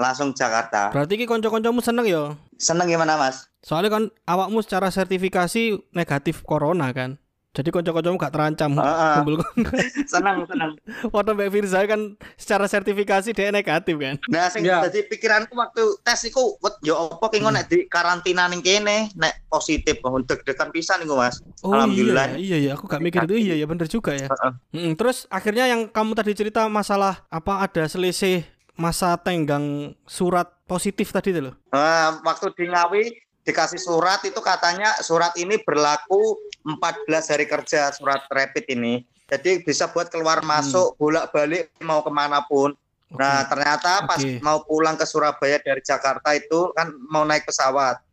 langsung 0.00 0.32
Jakarta. 0.32 0.88
Berarti 0.94 1.20
ki 1.20 1.28
konco-koncomu 1.28 1.84
seneng 1.84 2.08
yo. 2.08 2.32
Seneng 2.56 2.88
gimana 2.88 3.20
mas? 3.20 3.52
Soalnya 3.60 4.00
kan 4.00 4.04
awakmu 4.24 4.64
secara 4.64 4.88
sertifikasi 4.88 5.76
negatif 5.92 6.40
corona 6.40 6.88
kan. 6.96 7.20
Jadi 7.50 7.72
konco-koncomu 7.72 8.16
gak 8.16 8.30
terancam. 8.30 8.70
Heeh. 8.72 9.14
Kumpul 9.18 9.34
seneng 10.12 10.44
seneng. 10.44 10.76
foto 11.08 11.32
Mbak 11.32 11.48
Firza 11.48 11.80
kan 11.84 12.00
secara 12.36 12.64
sertifikasi 12.64 13.32
dia 13.32 13.48
negatif 13.48 13.96
kan. 13.96 14.14
Nah, 14.28 14.46
sing 14.46 14.62
Ya. 14.62 14.84
dadi 14.84 15.00
pikiranku 15.02 15.52
waktu 15.52 15.80
tes 16.00 16.22
iku, 16.24 16.60
wet 16.60 16.76
yo 16.82 17.08
opo 17.10 17.26
ki 17.26 17.40
ngono 17.40 17.56
nek 17.56 17.66
di 17.66 17.88
karantina 17.88 18.46
ning 18.46 18.60
kene 18.60 19.08
nek 19.14 19.48
positif 19.48 19.96
oh, 20.02 20.20
deg-degan 20.20 20.68
pisan 20.68 21.00
iku 21.00 21.16
Mas. 21.16 21.40
Oh 21.60 21.72
Alhamdulillah. 21.72 22.36
iya, 22.36 22.56
iya 22.56 22.56
iya 22.60 22.70
aku 22.72 22.84
gak 22.84 23.00
mikir 23.00 23.24
itu 23.24 23.36
iya 23.40 23.54
ya 23.56 23.66
bener 23.66 23.86
juga 23.86 24.12
ya. 24.12 24.28
Heeh. 24.28 24.52
Mm, 24.74 24.92
terus 24.94 25.24
akhirnya 25.28 25.64
yang 25.66 25.88
kamu 25.88 26.12
tadi 26.12 26.32
cerita 26.32 26.68
masalah 26.68 27.24
apa 27.26 27.60
ada 27.60 27.88
selisih 27.88 28.44
masa 28.74 29.16
tenggang 29.16 29.90
surat 30.04 30.46
positif 30.62 31.10
tadi 31.10 31.32
itu 31.32 31.42
loh. 31.42 31.54
Nah, 31.68 32.22
waktu 32.22 32.52
di 32.52 32.68
Ngawi 32.68 33.02
dikasih 33.48 33.80
surat 33.80 34.20
itu 34.28 34.36
katanya 34.44 34.92
surat 35.00 35.32
ini 35.40 35.56
berlaku 35.64 36.36
14 36.68 37.32
hari 37.32 37.48
kerja 37.48 37.88
surat 37.96 38.28
rapid 38.28 38.68
ini. 38.68 39.08
Jadi 39.24 39.64
bisa 39.64 39.88
buat 39.88 40.12
keluar 40.12 40.44
masuk 40.44 41.00
bolak-balik 41.00 41.72
mau 41.80 42.04
ke 42.04 42.12
mana 42.12 42.44
pun. 42.44 42.76
Oke. 43.08 43.16
Nah 43.16 43.48
ternyata 43.48 44.04
pas 44.04 44.20
Oke. 44.20 44.36
mau 44.44 44.60
pulang 44.68 45.00
ke 45.00 45.08
Surabaya 45.08 45.56
dari 45.64 45.80
Jakarta 45.80 46.36
itu 46.36 46.76
kan 46.76 46.92
mau 47.08 47.24
naik 47.24 47.48
pesawat. 47.48 48.04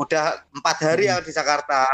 Udah 0.00 0.40
empat 0.56 0.76
hari 0.80 1.12
ya 1.12 1.20
di 1.20 1.32
Jakarta. 1.36 1.84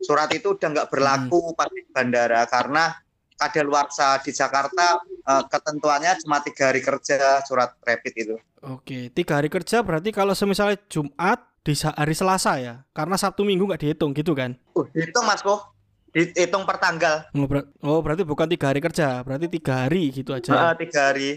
Surat 0.00 0.32
itu 0.32 0.56
udah 0.56 0.68
nggak 0.72 0.88
berlaku 0.88 1.52
pas 1.52 1.68
di 1.68 1.84
bandara 1.92 2.48
karena 2.48 2.96
kadaluarsa 3.38 4.18
di 4.24 4.32
Jakarta 4.32 5.04
eh, 5.04 5.44
ketentuannya 5.52 6.16
cuma 6.24 6.40
tiga 6.40 6.72
hari 6.72 6.80
kerja 6.80 7.44
surat 7.44 7.76
rapid 7.84 8.14
itu. 8.16 8.36
Oke, 8.64 9.12
tiga 9.12 9.38
hari 9.38 9.52
kerja 9.52 9.84
berarti 9.84 10.10
kalau 10.10 10.32
semisalnya 10.34 10.80
Jumat 10.90 11.44
di 11.62 11.72
hari 11.74 12.14
Selasa 12.14 12.56
ya, 12.62 12.74
karena 12.94 13.16
Sabtu 13.18 13.42
Minggu 13.44 13.68
nggak 13.68 13.82
dihitung 13.82 14.14
gitu 14.16 14.32
kan? 14.32 14.56
Uh, 14.72 14.86
hitung 14.94 15.26
Mas 15.26 15.42
Ko. 15.44 15.60
Dihitung 16.08 16.64
per 16.64 16.80
tanggal. 16.80 17.28
Oh, 17.36 17.44
ber- 17.44 17.68
oh, 17.84 18.00
berarti 18.00 18.24
bukan 18.24 18.48
tiga 18.48 18.72
hari 18.72 18.80
kerja, 18.80 19.20
berarti 19.20 19.46
tiga 19.46 19.84
hari 19.84 20.08
gitu 20.08 20.32
aja. 20.32 20.50
Heeh, 20.56 20.72
tiga 20.88 21.00
hari 21.12 21.30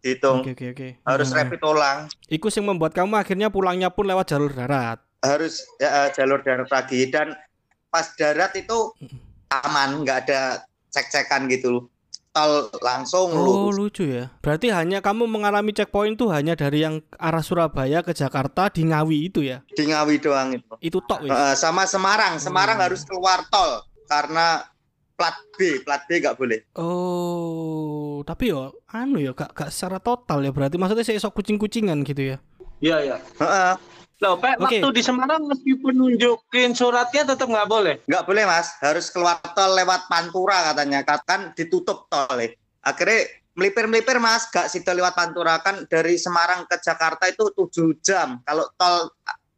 dihitung. 0.00 0.40
Oke 0.40 0.56
oke 0.56 0.66
oke. 0.72 0.88
Harus 1.04 1.28
Nah, 1.30 1.44
rapid 1.44 1.60
ulang. 1.60 1.98
Iku 2.32 2.48
yang 2.48 2.72
membuat 2.72 2.96
kamu 2.96 3.20
akhirnya 3.20 3.52
pulangnya 3.52 3.92
pun 3.92 4.08
lewat 4.08 4.32
jalur 4.32 4.50
darat. 4.50 4.98
Harus 5.20 5.60
ya, 5.76 6.08
eh, 6.08 6.08
jalur 6.16 6.40
darat 6.40 6.72
lagi 6.72 7.08
dan 7.12 7.36
pas 7.92 8.08
darat 8.16 8.56
itu 8.56 8.96
aman, 9.52 10.02
nggak 10.02 10.18
ada 10.28 10.64
cek-cekan 10.88 11.46
gitu. 11.52 11.92
Tol 12.34 12.66
langsung 12.82 13.30
Oh 13.30 13.70
lucu 13.70 14.02
ya. 14.02 14.26
Berarti 14.42 14.74
hanya 14.74 14.98
kamu 14.98 15.30
mengalami 15.30 15.70
checkpoint 15.70 16.18
tuh 16.18 16.34
hanya 16.34 16.58
dari 16.58 16.82
yang 16.82 16.98
arah 17.14 17.40
Surabaya 17.46 18.02
ke 18.02 18.10
Jakarta 18.10 18.66
di 18.68 18.82
Ngawi 18.90 19.30
itu 19.30 19.40
ya. 19.46 19.62
Di 19.70 19.86
Ngawi 19.86 20.18
doang 20.18 20.58
itu. 20.58 20.74
Itu 20.82 20.98
tok 21.06 21.24
wis. 21.24 21.30
Eh, 21.30 21.54
sama 21.54 21.86
Semarang, 21.86 22.42
Semarang 22.42 22.82
Hmm. 22.82 22.90
harus 22.90 23.06
keluar 23.06 23.46
tol 23.46 23.86
karena 24.10 24.66
plat 25.14 25.38
B, 25.54 25.78
plat 25.86 26.02
B 26.10 26.18
nggak 26.18 26.34
boleh. 26.34 26.66
Oh, 26.74 28.26
tapi 28.26 28.50
yo 28.50 28.74
anu 28.90 29.22
ya 29.22 29.30
gak 29.30 29.54
gak 29.54 29.70
secara 29.70 30.02
total 30.02 30.42
ya 30.42 30.50
berarti 30.50 30.74
maksudnya 30.74 31.06
saya 31.06 31.22
sok 31.22 31.38
kucing-kucingan 31.38 32.02
gitu 32.02 32.34
ya. 32.34 32.36
Iya 32.82 32.96
ya. 33.14 33.16
Heeh, 33.38 33.72
Loh, 34.22 34.38
Pak, 34.38 34.62
Oke. 34.62 34.78
waktu 34.78 34.88
di 34.94 35.02
Semarang 35.02 35.42
meskipun 35.50 35.90
nunjukin 35.98 36.70
suratnya 36.70 37.26
tetap 37.26 37.50
nggak 37.50 37.66
boleh. 37.66 37.94
nggak 38.06 38.24
boleh 38.24 38.46
mas, 38.46 38.70
harus 38.78 39.10
keluar 39.10 39.42
tol 39.42 39.74
lewat 39.74 40.06
Pantura 40.06 40.70
katanya, 40.70 41.02
kan 41.02 41.50
ditutup 41.58 42.06
tol 42.06 42.38
ya. 42.38 42.54
Akhirnya 42.86 43.26
melipir-melipir 43.58 44.22
mas, 44.22 44.46
gak 44.50 44.70
situ 44.70 44.86
lewat 44.86 45.18
Pantura 45.18 45.58
kan 45.58 45.82
dari 45.90 46.14
Semarang 46.14 46.62
ke 46.66 46.78
Jakarta 46.78 47.26
itu 47.26 47.50
7 47.52 47.98
jam, 48.06 48.38
kalau 48.46 48.70
tol 48.78 49.10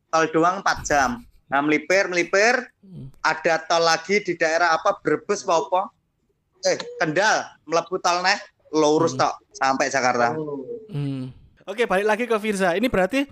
tol 0.09 0.25
doang 0.33 0.65
4 0.65 0.89
jam. 0.89 1.11
Nah 1.47 1.61
melipir 1.61 2.09
melipir, 2.09 2.57
Hmm. 2.81 3.13
ada 3.21 3.61
tol 3.61 3.85
lagi 3.85 4.25
di 4.25 4.35
daerah 4.35 4.73
apa 4.73 4.97
Brebes 5.05 5.45
apa 5.45 5.55
apa? 5.59 5.81
Eh 6.65 6.81
Kendal, 6.97 7.45
melebu 7.69 8.01
tol 8.01 8.25
neh, 8.25 8.41
lurus 8.73 9.13
Hmm. 9.15 9.21
tok 9.21 9.35
sampai 9.53 9.93
Jakarta. 9.93 10.33
Hmm. 10.89 11.29
Oke, 11.67 11.85
balik 11.85 12.07
lagi 12.07 12.25
ke 12.25 12.37
Firza. 12.41 12.73
Ini 12.73 12.87
berarti 12.89 13.27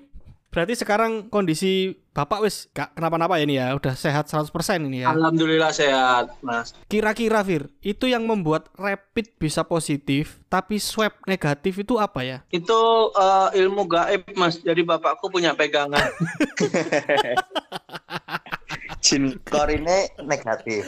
berarti 0.55 0.79
sekarang 0.79 1.27
kondisi 1.27 1.99
Bapak 2.15 2.47
wis 2.47 2.71
gak 2.71 2.95
kenapa-napa 2.95 3.35
ya 3.37 3.43
ini 3.43 3.59
ya, 3.59 3.75
udah 3.75 3.91
sehat 3.99 4.31
100% 4.31 4.55
ini 4.87 5.03
ya. 5.03 5.11
Alhamdulillah 5.11 5.75
sehat, 5.75 6.31
Mas. 6.47 6.71
Kira-kira 6.87 7.43
Fir, 7.43 7.67
itu 7.83 8.07
yang 8.07 8.23
membuat 8.23 8.71
rapid 8.79 9.35
bisa 9.35 9.67
positif 9.67 10.39
tapi 10.47 10.79
swab 10.79 11.11
negatif 11.27 11.83
itu 11.83 11.99
apa 11.99 12.23
ya? 12.23 12.39
Itu 12.55 13.11
eh, 13.11 13.67
ilmu 13.67 13.91
gaib, 13.91 14.31
Mas. 14.39 14.63
Jadi 14.63 14.87
bapakku 14.87 15.27
punya 15.27 15.59
pegangan. 15.59 16.07
Jin 19.05 19.37
kor 19.43 19.67
ini 19.69 20.07
negatif. 20.23 20.87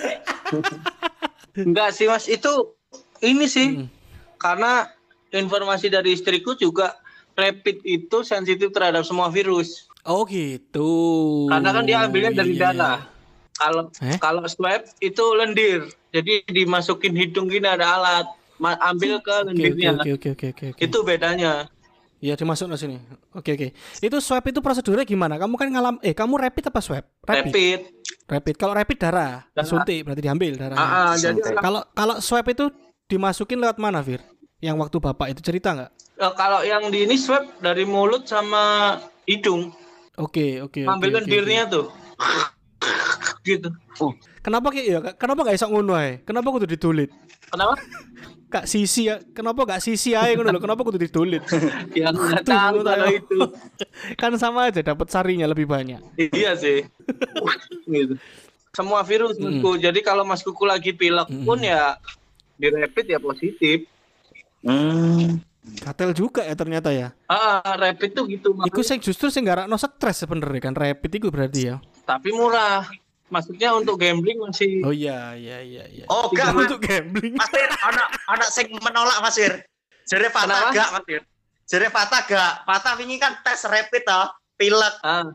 Enggak 1.58 1.90
sih, 1.90 2.06
Mas. 2.06 2.30
Itu 2.30 2.78
ini 3.18 3.50
sih 3.50 3.68
Hmm. 3.82 3.90
karena 4.38 4.86
informasi 5.34 5.90
dari 5.90 6.14
istriku 6.14 6.54
juga 6.54 6.94
rapid 7.36 7.84
itu 7.84 8.16
sensitif 8.20 8.72
terhadap 8.72 9.04
semua 9.04 9.28
virus. 9.28 9.86
Oh 10.02 10.24
gitu. 10.24 10.90
Karena 11.46 11.70
kan 11.70 11.82
dia 11.84 11.96
ambilnya 12.00 12.32
dari 12.32 12.54
Iya. 12.54 12.72
darah. 12.72 12.98
Kalau 13.52 13.82
Eh? 13.98 14.18
kalau 14.18 14.42
swab 14.46 14.84
itu 14.98 15.24
lendir. 15.32 15.88
Jadi 16.10 16.44
dimasukin 16.46 17.12
hidung 17.12 17.46
gini 17.46 17.64
ada 17.64 17.86
alat. 17.92 18.26
Ambil 18.58 19.20
ke 19.20 19.28
oke 19.30 19.46
lendirnya. 19.46 19.92
oke 19.96 20.10
oke 20.16 20.28
oke 20.32 20.46
oke. 20.50 20.64
oke. 20.72 20.80
Itu 20.80 20.98
bedanya. 21.02 21.68
Iya 22.16 22.32
dimasuk 22.32 22.72
ke 22.72 22.76
sini. 22.78 22.96
Oke 23.32 23.52
oke. 23.52 23.68
Itu 24.00 24.16
swab 24.20 24.44
itu 24.48 24.64
prosedurnya 24.64 25.04
gimana? 25.04 25.36
Kamu 25.36 25.52
kan 25.54 25.68
ngalam 25.68 25.96
eh 26.00 26.16
kamu 26.16 26.40
rapid 26.40 26.72
apa 26.72 26.80
swab? 26.80 27.04
Rapid. 27.22 27.52
Rapid. 27.52 27.80
Rapid. 28.26 28.54
Kalau 28.56 28.72
rapid 28.72 28.98
darah, 28.98 29.44
Darah. 29.52 29.62
disuntik 29.62 30.00
berarti 30.02 30.22
diambil 30.24 30.52
darahnya. 30.56 30.80
Ah, 30.80 30.88
ah, 30.88 31.12
jadi 31.14 31.36
Suntik. 31.36 31.60
Kalau 31.60 31.80
kalau 31.92 32.16
swab 32.18 32.46
itu 32.48 32.72
dimasukin 33.06 33.60
lewat 33.60 33.76
mana, 33.76 34.00
Fir? 34.00 34.24
Yang 34.58 34.76
waktu 34.80 34.96
Bapak 34.98 35.26
itu 35.30 35.40
cerita 35.44 35.76
nggak? 35.76 35.90
Eh, 36.16 36.32
kalau 36.34 36.60
yang 36.64 36.88
di 36.88 37.04
ini 37.04 37.16
swab 37.16 37.44
dari 37.60 37.84
mulut 37.84 38.24
sama 38.24 38.96
hidung. 39.24 39.72
Oke, 40.16 40.64
oke, 40.64 40.80
oke. 40.82 40.88
ambil 40.88 41.10
oke, 41.12 41.16
lendirnya 41.22 41.68
tuh. 41.68 41.86
gitu. 43.48 43.68
oke. 44.00 44.16
Kenapa 44.40 44.70
kayak 44.70 44.86
ya? 44.86 45.00
Kenapa 45.18 45.40
nggak 45.42 45.56
iso 45.58 45.66
ngono 45.66 45.92
ae? 45.98 46.22
Kenapa 46.22 46.48
kudu 46.54 46.66
ditulit? 46.70 47.10
Kenapa? 47.50 47.74
Kak 48.46 48.70
sisi 48.70 49.10
ya, 49.10 49.18
kenapa 49.34 49.66
gak 49.66 49.82
sisi 49.82 50.14
aja 50.14 50.30
ngono 50.38 50.54
lho? 50.54 50.62
Kenapa 50.62 50.86
kudu 50.86 51.02
ditulit? 51.02 51.42
Yang 51.98 52.14
nggak 52.14 52.42
Tuh, 52.46 52.54
tahu 52.54 52.76
kalau 52.86 53.06
itu. 53.10 53.38
kan 54.22 54.30
sama 54.38 54.70
aja 54.70 54.86
dapat 54.86 55.10
sarinya 55.10 55.50
lebih 55.50 55.66
banyak. 55.66 55.98
Iya 56.14 56.54
sih. 56.54 56.86
gitu. 57.90 58.14
Semua 58.70 59.02
virus 59.02 59.34
Mm. 59.34 59.58
Masku. 59.58 59.70
Jadi 59.82 59.98
kalau 59.98 60.22
Mas 60.22 60.46
Kuku 60.46 60.62
lagi 60.62 60.94
pilek 60.94 61.26
Mm. 61.26 61.42
pun 61.42 61.58
ya 61.58 61.98
di 62.54 62.70
rapid 62.70 63.06
ya 63.10 63.18
positif. 63.18 63.82
Hmm. 64.62 65.42
Katel 65.66 66.14
juga 66.14 66.46
ya 66.46 66.54
ternyata 66.54 66.94
ya. 66.94 67.10
Ah, 67.26 67.74
rapid 67.74 68.14
tuh 68.14 68.24
gitu 68.30 68.54
Mas. 68.54 68.70
Iku 68.70 68.80
sing 68.80 69.02
justru 69.02 69.26
sing 69.28 69.42
gak 69.42 69.66
no 69.66 69.74
stres 69.74 70.22
sebenarnya 70.22 70.62
kan 70.62 70.74
rapid 70.74 71.10
itu 71.10 71.26
berarti 71.26 71.74
ya. 71.74 71.76
Tapi 72.06 72.30
murah. 72.30 72.86
Maksudnya 73.26 73.74
untuk 73.74 73.98
gambling 73.98 74.38
masih 74.38 74.86
Oh 74.86 74.94
iya 74.94 75.34
iya 75.34 75.58
iya 75.58 75.84
iya. 75.90 76.04
Oh, 76.06 76.30
enggak, 76.30 76.54
Mas. 76.54 76.70
untuk 76.70 76.78
gambling. 76.78 77.34
Mas 77.34 77.50
Fir, 77.50 77.66
anak 77.66 78.08
anak 78.30 78.48
sing 78.54 78.70
menolak 78.78 79.18
Mas 79.18 79.34
Fir. 79.34 79.66
Jere 80.06 80.30
Kenapa? 80.30 80.70
Gak 80.70 80.88
Mas 80.94 81.02
Fir. 81.02 81.22
Jere 81.66 81.88
Fata 81.90 82.22
gak. 82.22 82.52
Fata 82.62 82.94
wingi 82.94 83.18
kan 83.18 83.34
tes 83.42 83.66
rapid 83.66 84.06
toh, 84.06 84.30
pilek. 84.54 84.94
ah. 85.02 85.26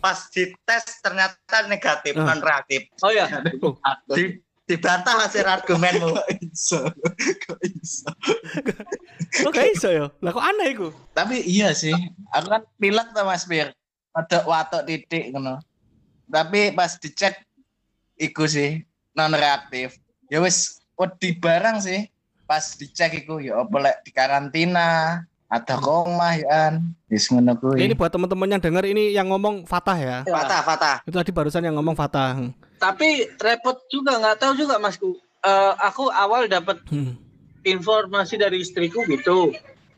Pas 0.00 0.16
dites 0.32 0.84
ternyata 0.98 1.56
negatif, 1.70 2.18
Ah. 2.18 2.26
non 2.26 2.42
reaktif. 2.42 2.90
Oh 2.98 3.14
ya. 3.14 3.30
Oh. 3.62 3.78
Di, 4.10 4.34
dibantah 4.70 5.26
Fir 5.26 5.50
argumenmu. 5.50 6.14
Oh 9.42 9.50
gak 9.50 9.66
iso 9.74 9.90
ya. 9.90 10.06
Lah 10.22 10.30
kok 10.30 10.46
aneh 10.46 10.70
iku? 10.70 10.94
Tapi 11.10 11.42
iya 11.42 11.74
sih, 11.74 11.94
aku 12.30 12.46
kan 12.46 12.62
pilek 12.78 13.10
tuh 13.10 13.26
Mas 13.26 13.42
Bir. 13.50 13.74
Ada 14.14 14.46
watok 14.46 14.86
titik 14.86 15.34
ngono. 15.34 15.58
Tapi 16.30 16.70
pas 16.70 16.94
dicek 17.02 17.42
iku 18.14 18.46
sih 18.46 18.86
non 19.18 19.34
reaktif. 19.34 19.98
Ya 20.30 20.38
wis 20.38 20.78
wedi 20.94 21.34
barang 21.34 21.82
sih. 21.82 22.06
Pas 22.46 22.78
dicek 22.78 23.26
iku 23.26 23.42
ya 23.42 23.62
apa 23.62 23.76
lek 23.78 23.96
di 24.06 24.10
karantina, 24.14 25.22
ada 25.50 25.74
koma 25.76 26.38
ya 26.38 26.46
kan. 26.46 26.72
Wis 27.10 27.26
ngono 27.26 27.58
kuwi. 27.58 27.82
Ini 27.82 27.98
buat 27.98 28.08
teman-teman 28.08 28.46
yang 28.48 28.62
dengar 28.62 28.86
ini 28.86 29.10
yang 29.10 29.26
ngomong 29.26 29.66
Fatah 29.66 29.98
ya. 29.98 30.16
Fata, 30.22 30.62
Fata. 30.62 30.92
Itu 31.02 31.18
tadi 31.18 31.34
barusan 31.34 31.66
yang 31.66 31.74
ngomong 31.74 31.98
Fatah. 31.98 32.38
Tapi 32.78 33.26
repot 33.36 33.76
juga 33.90 34.16
nggak 34.16 34.38
tahu 34.38 34.52
juga 34.56 34.78
Masku. 34.78 35.18
Eh, 35.42 35.72
aku 35.82 36.06
awal 36.08 36.46
dapat 36.46 36.78
Hmm. 36.86 37.18
informasi 37.60 38.38
dari 38.38 38.62
istriku 38.62 39.02
gitu. 39.04 39.50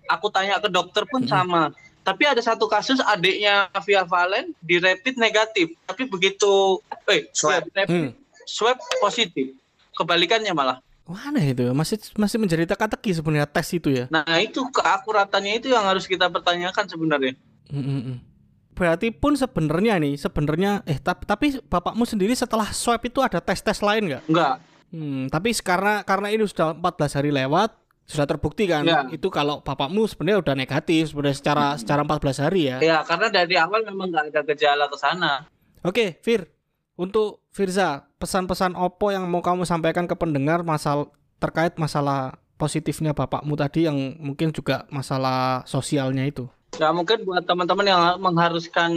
Aku 0.09 0.33
tanya 0.33 0.59
ke 0.59 0.67
dokter 0.67 1.05
pun 1.07 1.29
sama. 1.29 1.71
Tapi 2.03 2.27
ada 2.27 2.43
satu 2.43 2.67
kasus 2.67 2.99
adiknya 2.99 3.71
Via 3.87 4.03
Valen 4.03 4.51
di 4.59 4.83
rapid 4.83 5.15
negatif. 5.15 5.71
Tapi 5.87 6.09
begitu 6.09 6.83
eh 7.07 7.31
Swab. 7.31 7.63
rapid, 7.71 7.87
Hmm. 7.87 8.11
swab 8.43 8.75
positif. 8.99 9.55
Kebalikannya 9.95 10.51
malah. 10.51 10.83
Wah, 11.13 11.29
aneh 11.29 11.53
itu 11.53 11.69
ya. 11.69 11.73
Masih 11.77 12.01
masih 12.17 12.41
menjadi 12.41 12.65
teka-teki 12.65 13.21
sebenarnya 13.21 13.45
tes 13.45 13.69
itu 13.77 13.93
ya. 13.93 14.09
Nah, 14.09 14.25
itu 14.41 14.65
keakuratannya 14.73 15.61
itu 15.61 15.69
yang 15.69 15.85
harus 15.85 16.09
kita 16.09 16.33
pertanyakan 16.33 16.89
sebenarnya. 16.89 17.37
Mm, 17.69 17.85
mm, 17.85 18.01
mm. 18.09 18.17
Berarti 18.73 19.13
pun 19.13 19.37
sebenarnya 19.37 20.01
nih, 20.01 20.17
sebenarnya 20.17 20.81
eh 20.89 20.97
tapi 20.97 21.29
tapi 21.29 21.47
bapakmu 21.61 22.09
sendiri 22.09 22.33
setelah 22.33 22.73
swab 22.73 23.05
itu 23.05 23.21
ada 23.21 23.45
tes-tes 23.45 23.85
lain 23.85 24.09
nggak? 24.09 24.23
Enggak. 24.33 24.55
Hmm, 24.89 25.29
tapi 25.29 25.53
karena 25.61 26.01
karena 26.01 26.33
ini 26.33 26.49
sudah 26.49 26.73
14 26.73 27.17
hari 27.21 27.29
lewat, 27.29 27.77
sudah 28.09 28.25
terbukti 28.25 28.65
kan 28.65 28.85
Ya. 28.85 29.05
itu 29.13 29.29
kalau 29.29 29.61
bapakmu 29.61 30.09
sebenarnya 30.09 30.41
udah 30.41 30.55
negatif 30.57 31.13
sebenarnya 31.13 31.37
secara 31.37 31.67
secara 31.77 32.01
14 32.05 32.41
hari 32.41 32.73
ya. 32.73 32.77
Ya, 32.81 32.99
karena 33.05 33.29
dari 33.29 33.61
awal 33.61 33.85
memang 33.85 34.09
nggak 34.09 34.33
ada 34.33 34.41
gejala 34.49 34.89
ke 34.89 34.97
sana. 34.97 35.45
Oke, 35.85 36.17
Fir. 36.25 36.49
Untuk 36.97 37.42
Firza, 37.53 38.09
pesan-pesan 38.17 38.73
opo 38.73 39.13
yang 39.13 39.29
mau 39.29 39.45
kamu 39.45 39.69
sampaikan 39.69 40.09
ke 40.09 40.17
pendengar 40.17 40.65
masal 40.65 41.13
terkait 41.37 41.77
masalah 41.77 42.41
positifnya 42.57 43.13
bapakmu 43.13 43.53
tadi 43.61 43.85
yang 43.85 44.17
mungkin 44.17 44.57
juga 44.57 44.89
masalah 44.89 45.61
sosialnya 45.69 46.25
itu. 46.25 46.49
Ya 46.81 46.89
mungkin 46.97 47.29
buat 47.29 47.45
teman-teman 47.45 47.85
yang 47.85 48.17
mengharuskan 48.17 48.97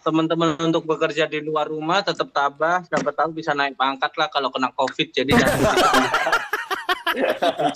teman-teman 0.00 0.56
untuk 0.56 0.88
bekerja 0.88 1.28
di 1.28 1.44
luar 1.44 1.68
rumah 1.68 2.00
tetap 2.00 2.32
tabah, 2.32 2.80
siapa 2.88 3.12
tahu 3.12 3.36
bisa 3.36 3.52
naik 3.52 3.76
pangkat 3.76 4.16
lah 4.16 4.32
kalau 4.32 4.48
kena 4.48 4.72
covid 4.72 5.12
jadi 5.12 5.36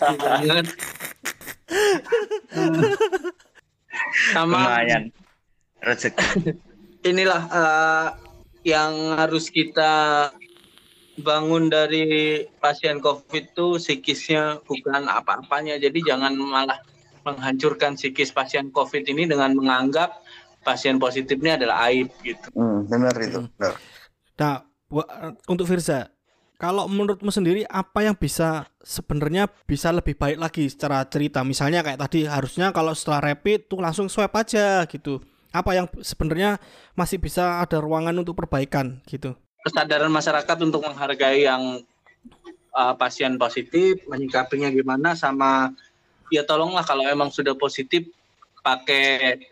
jangan 0.00 0.64
sama 4.32 4.56
Lumayan. 4.56 5.12
Rezeki. 5.84 6.56
inilah 7.12 7.42
eh, 7.52 8.23
yang 8.64 9.14
harus 9.14 9.52
kita 9.52 10.32
bangun 11.14 11.70
dari 11.70 12.42
pasien 12.58 12.98
covid 12.98 13.54
itu 13.54 13.78
psikisnya 13.78 14.58
bukan 14.66 15.06
apa-apanya 15.06 15.78
jadi 15.78 15.94
jangan 16.02 16.34
malah 16.34 16.80
menghancurkan 17.22 17.94
psikis 17.94 18.34
pasien 18.34 18.74
covid 18.74 19.06
ini 19.06 19.30
dengan 19.30 19.54
menganggap 19.54 20.10
pasien 20.66 20.98
positifnya 20.98 21.54
adalah 21.60 21.86
aib 21.92 22.10
gitu 22.24 22.48
Hmm, 22.56 22.88
benar 22.88 23.14
itu. 23.20 23.46
Benar. 23.54 23.74
Nah, 24.40 24.56
bu- 24.90 25.10
untuk 25.46 25.68
Firza, 25.68 26.10
kalau 26.56 26.88
menurutmu 26.88 27.28
sendiri 27.28 27.62
apa 27.68 28.06
yang 28.06 28.16
bisa 28.16 28.66
sebenarnya 28.80 29.46
bisa 29.68 29.92
lebih 29.92 30.16
baik 30.16 30.38
lagi 30.40 30.64
secara 30.70 31.04
cerita? 31.06 31.44
Misalnya 31.44 31.84
kayak 31.84 32.00
tadi 32.00 32.26
harusnya 32.26 32.72
kalau 32.72 32.94
setelah 32.96 33.30
rapid 33.30 33.68
tuh 33.68 33.78
langsung 33.82 34.06
swab 34.08 34.32
aja 34.34 34.82
gitu. 34.88 35.20
Apa 35.54 35.78
yang 35.78 35.86
sebenarnya 36.02 36.58
masih 36.98 37.22
bisa 37.22 37.62
ada 37.62 37.78
ruangan 37.78 38.18
untuk 38.18 38.34
perbaikan 38.34 38.98
gitu? 39.06 39.38
kesadaran 39.64 40.12
masyarakat 40.12 40.56
untuk 40.60 40.84
menghargai 40.84 41.48
yang 41.48 41.80
uh, 42.76 42.94
pasien 43.00 43.40
positif, 43.40 44.04
menyikapinya 44.04 44.68
gimana 44.68 45.16
sama 45.16 45.72
ya 46.28 46.44
tolonglah 46.44 46.84
kalau 46.84 47.08
emang 47.08 47.32
sudah 47.32 47.56
positif 47.56 48.04
pakai 48.64 49.44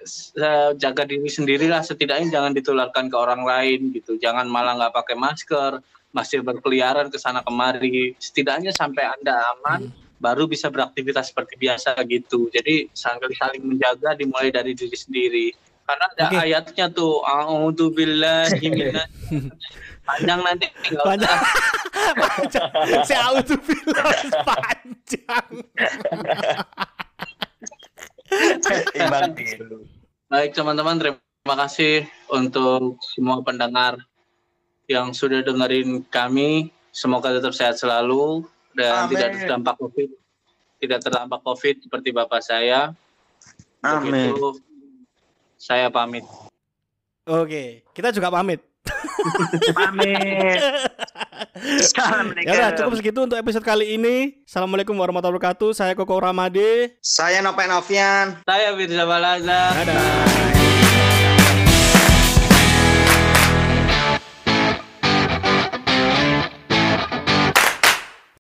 jaga 0.81 1.05
diri 1.05 1.29
sendirilah 1.29 1.85
setidaknya 1.85 2.33
jangan 2.33 2.53
ditularkan 2.57 3.09
ke 3.09 3.17
orang 3.17 3.45
lain 3.45 3.93
gitu. 3.97 4.21
Jangan 4.21 4.49
malah 4.49 4.77
nggak 4.77 4.95
pakai 4.97 5.17
masker, 5.17 5.81
masih 6.13 6.45
berkeliaran 6.45 7.09
ke 7.09 7.17
sana 7.17 7.41
kemari. 7.45 8.17
Setidaknya 8.21 8.73
sampai 8.73 9.09
Anda 9.09 9.37
aman 9.57 9.93
baru 10.17 10.49
bisa 10.49 10.73
beraktivitas 10.73 11.33
seperti 11.33 11.61
biasa 11.61 11.93
gitu. 12.09 12.49
Jadi 12.53 12.89
saling 12.97 13.37
saling 13.37 13.65
menjaga 13.65 14.17
dimulai 14.17 14.49
dari 14.49 14.73
diri 14.73 14.97
sendiri. 14.97 15.49
Karena 15.83 16.05
ada 16.15 16.25
Oke. 16.31 16.37
ayatnya 16.39 16.87
tuh 16.95 17.21
a'udzubillahi 17.27 18.67
minas 18.71 19.11
panjang 20.07 20.41
nanti 20.43 20.67
tinggal 20.83 21.05
Panjang. 21.15 21.39
panjang. 22.19 22.71
Saya 23.07 23.21
auto 23.31 23.55
panjang. 24.47 25.49
Imbang 28.97 29.33
dulu. 29.37 29.79
Baik 30.33 30.57
teman-teman, 30.57 30.97
terima 30.97 31.55
kasih 31.67 32.09
untuk 32.33 32.97
semua 33.13 33.45
pendengar 33.45 34.01
yang 34.89 35.13
sudah 35.13 35.45
dengerin 35.45 36.03
kami. 36.09 36.73
Semoga 36.93 37.33
tetap 37.33 37.53
sehat 37.57 37.77
selalu 37.81 38.45
dan 38.77 39.09
Amin. 39.09 39.17
tidak 39.17 39.29
terdampak 39.45 39.75
COVID. 39.81 40.09
Tidak 40.83 40.99
terdampak 41.05 41.41
COVID 41.45 41.77
seperti 41.85 42.09
bapak 42.13 42.41
saya. 42.45 42.93
Amin. 43.85 44.33
Saya 45.63 45.87
pamit. 45.95 46.27
Oke, 47.23 47.87
kita 47.95 48.11
juga 48.11 48.35
pamit. 48.35 48.59
Pamit. 49.71 50.59
Ya 52.43 52.59
udah, 52.59 52.71
cukup 52.75 52.95
segitu 52.99 53.21
untuk 53.23 53.39
episode 53.39 53.63
kali 53.63 53.95
ini. 53.95 54.43
Assalamualaikum 54.43 54.99
warahmatullahi 54.99 55.39
wabarakatuh. 55.39 55.71
Saya 55.77 55.93
Koko 55.95 56.19
Ramade. 56.19 56.99
Saya 56.99 57.39
Nopen 57.39 57.71
Novian. 57.71 58.43
Saya 58.43 58.75
Firza 58.75 59.05
Balaza. 59.07 59.71
Dadah. 59.71 60.62